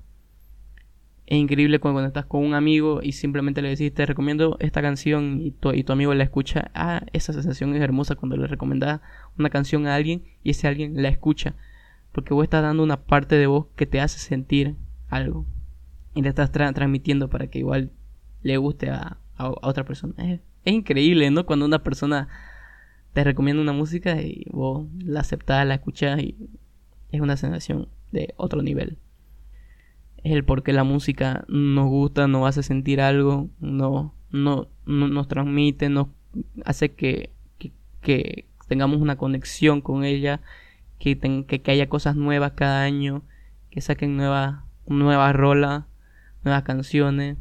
es 1.27 1.37
increíble 1.37 1.79
cuando, 1.79 2.05
estás 2.05 2.25
con 2.25 2.45
un 2.45 2.53
amigo 2.53 3.01
y 3.03 3.11
simplemente 3.11 3.61
le 3.61 3.69
decís, 3.69 3.93
te 3.93 4.05
recomiendo 4.05 4.55
esta 4.59 4.81
canción 4.81 5.41
y 5.41 5.51
tu, 5.51 5.73
y 5.73 5.83
tu 5.83 5.91
amigo 5.91 6.13
la 6.13 6.23
escucha. 6.23 6.71
Ah, 6.73 7.01
esa 7.11 7.33
sensación 7.33 7.75
es 7.75 7.81
hermosa 7.81 8.15
cuando 8.15 8.37
le 8.37 8.47
recomendás 8.47 9.01
una 9.37 9.49
canción 9.49 9.87
a 9.87 9.95
alguien 9.95 10.23
y 10.41 10.51
ese 10.51 10.69
alguien 10.69 11.01
la 11.01 11.09
escucha. 11.09 11.55
Porque 12.13 12.33
vos 12.33 12.45
estás 12.45 12.63
dando 12.63 12.81
una 12.81 13.01
parte 13.03 13.35
de 13.35 13.47
vos 13.47 13.65
que 13.75 13.85
te 13.85 13.99
hace 13.99 14.19
sentir 14.19 14.75
algo. 15.09 15.45
Y 16.13 16.21
le 16.21 16.29
estás 16.29 16.51
transmitiendo 16.51 17.29
para 17.29 17.47
que 17.47 17.59
igual 17.59 17.91
le 18.41 18.57
guste 18.57 18.89
a, 18.89 19.17
a, 19.35 19.49
otra 19.49 19.83
persona. 19.83 20.13
Es, 20.17 20.41
es, 20.65 20.73
increíble, 20.73 21.29
¿no? 21.31 21.45
Cuando 21.45 21.65
una 21.65 21.83
persona 21.83 22.27
te 23.13 23.23
recomienda 23.23 23.61
una 23.61 23.73
música 23.73 24.21
y 24.21 24.45
vos 24.51 24.87
la 24.99 25.21
aceptás, 25.21 25.65
la 25.67 25.75
escuchás 25.75 26.19
y 26.19 26.35
es 27.11 27.21
una 27.21 27.37
sensación 27.37 27.87
de 28.11 28.33
otro 28.37 28.61
nivel 28.61 28.97
es 30.23 30.33
el 30.33 30.43
por 30.43 30.63
qué 30.63 30.73
la 30.73 30.83
música 30.83 31.45
nos 31.47 31.87
gusta, 31.87 32.27
nos 32.27 32.47
hace 32.47 32.63
sentir 32.63 33.01
algo, 33.01 33.49
no, 33.59 34.13
no, 34.29 34.67
nos 34.85 35.27
transmite, 35.27 35.89
nos 35.89 36.07
hace 36.65 36.93
que, 36.93 37.31
que, 38.01 38.45
tengamos 38.67 38.99
una 38.99 39.17
conexión 39.17 39.81
con 39.81 40.03
ella, 40.03 40.41
que, 40.99 41.17
que, 41.17 41.71
haya 41.71 41.87
cosas 41.87 42.15
nuevas 42.15 42.53
cada 42.53 42.83
año, 42.83 43.23
que 43.69 43.79
saquen 43.81 44.17
nuevas 44.17 44.63
nuevas 44.87 45.35
rolas, 45.35 45.85
nuevas 46.47 46.63
canciones, 46.63 47.37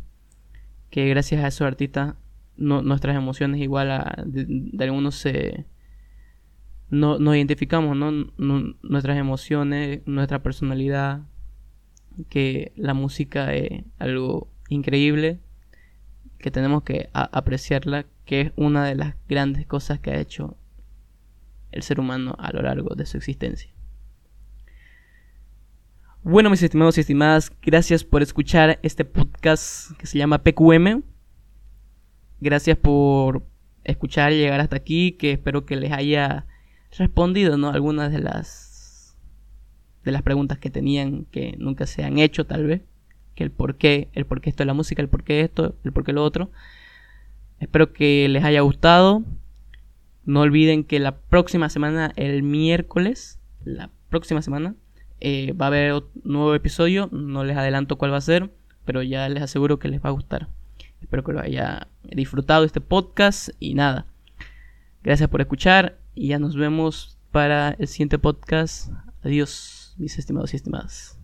que 0.90 1.08
gracias 1.08 1.42
a 1.44 1.48
esos 1.48 1.66
artistas 1.66 2.14
nuestras 2.56 3.16
emociones 3.16 3.60
igual 3.60 3.90
a, 3.90 4.24
de, 4.24 4.84
algunos 4.84 5.14
se 5.16 5.66
no, 6.88 7.18
nos 7.18 7.36
identificamos, 7.36 7.96
¿no? 7.96 8.10
Nuestras 8.82 9.18
emociones, 9.18 10.00
nuestra 10.06 10.42
personalidad, 10.42 11.22
que 12.28 12.72
la 12.76 12.94
música 12.94 13.54
es 13.54 13.84
algo 13.98 14.48
increíble, 14.68 15.40
que 16.38 16.50
tenemos 16.50 16.82
que 16.82 17.10
apreciarla, 17.12 18.06
que 18.24 18.40
es 18.40 18.52
una 18.56 18.84
de 18.84 18.94
las 18.94 19.14
grandes 19.28 19.66
cosas 19.66 20.00
que 20.00 20.10
ha 20.10 20.20
hecho 20.20 20.56
el 21.72 21.82
ser 21.82 22.00
humano 22.00 22.36
a 22.38 22.52
lo 22.52 22.62
largo 22.62 22.94
de 22.94 23.04
su 23.06 23.16
existencia. 23.16 23.75
Bueno, 26.28 26.50
mis 26.50 26.60
estimados 26.60 26.98
y 26.98 27.02
estimadas, 27.02 27.52
gracias 27.62 28.02
por 28.02 28.20
escuchar 28.20 28.80
este 28.82 29.04
podcast 29.04 29.92
que 29.96 30.08
se 30.08 30.18
llama 30.18 30.42
PQM. 30.42 31.04
Gracias 32.40 32.76
por 32.76 33.44
escuchar 33.84 34.32
y 34.32 34.38
llegar 34.38 34.58
hasta 34.58 34.74
aquí, 34.74 35.12
que 35.12 35.30
espero 35.30 35.64
que 35.64 35.76
les 35.76 35.92
haya 35.92 36.44
respondido, 36.98 37.56
¿no? 37.56 37.70
Algunas 37.70 38.10
de 38.10 38.18
las 38.18 39.16
de 40.02 40.10
las 40.10 40.22
preguntas 40.22 40.58
que 40.58 40.68
tenían 40.68 41.26
que 41.26 41.54
nunca 41.60 41.86
se 41.86 42.02
han 42.02 42.18
hecho 42.18 42.44
tal 42.44 42.66
vez, 42.66 42.82
que 43.36 43.44
el 43.44 43.52
por 43.52 43.76
qué, 43.76 44.08
el 44.12 44.26
por 44.26 44.40
qué 44.40 44.50
esto 44.50 44.64
de 44.64 44.66
la 44.66 44.74
música, 44.74 45.00
el 45.02 45.08
por 45.08 45.22
qué 45.22 45.42
esto, 45.42 45.76
el 45.84 45.92
por 45.92 46.02
qué 46.02 46.12
lo 46.12 46.24
otro. 46.24 46.50
Espero 47.60 47.92
que 47.92 48.28
les 48.28 48.42
haya 48.42 48.62
gustado. 48.62 49.22
No 50.24 50.40
olviden 50.40 50.82
que 50.82 50.98
la 50.98 51.20
próxima 51.20 51.68
semana, 51.68 52.12
el 52.16 52.42
miércoles, 52.42 53.38
la 53.62 53.90
próxima 54.08 54.42
semana, 54.42 54.74
eh, 55.20 55.52
va 55.52 55.66
a 55.66 55.68
haber 55.68 55.92
un 55.94 56.04
nuevo 56.24 56.54
episodio. 56.54 57.08
No 57.12 57.44
les 57.44 57.56
adelanto 57.56 57.96
cuál 57.96 58.12
va 58.12 58.18
a 58.18 58.22
ser, 58.22 58.50
pero 58.84 59.02
ya 59.02 59.28
les 59.28 59.42
aseguro 59.42 59.78
que 59.78 59.88
les 59.88 60.02
va 60.02 60.10
a 60.10 60.12
gustar. 60.12 60.48
Espero 61.00 61.24
que 61.24 61.32
lo 61.32 61.40
haya 61.40 61.88
disfrutado 62.02 62.64
este 62.64 62.80
podcast 62.80 63.50
y 63.60 63.74
nada. 63.74 64.06
Gracias 65.02 65.28
por 65.28 65.40
escuchar 65.40 65.98
y 66.14 66.28
ya 66.28 66.38
nos 66.38 66.56
vemos 66.56 67.18
para 67.30 67.70
el 67.78 67.86
siguiente 67.86 68.18
podcast. 68.18 68.90
Adiós 69.22 69.94
mis 69.98 70.18
estimados 70.18 70.52
y 70.52 70.56
estimadas. 70.56 71.15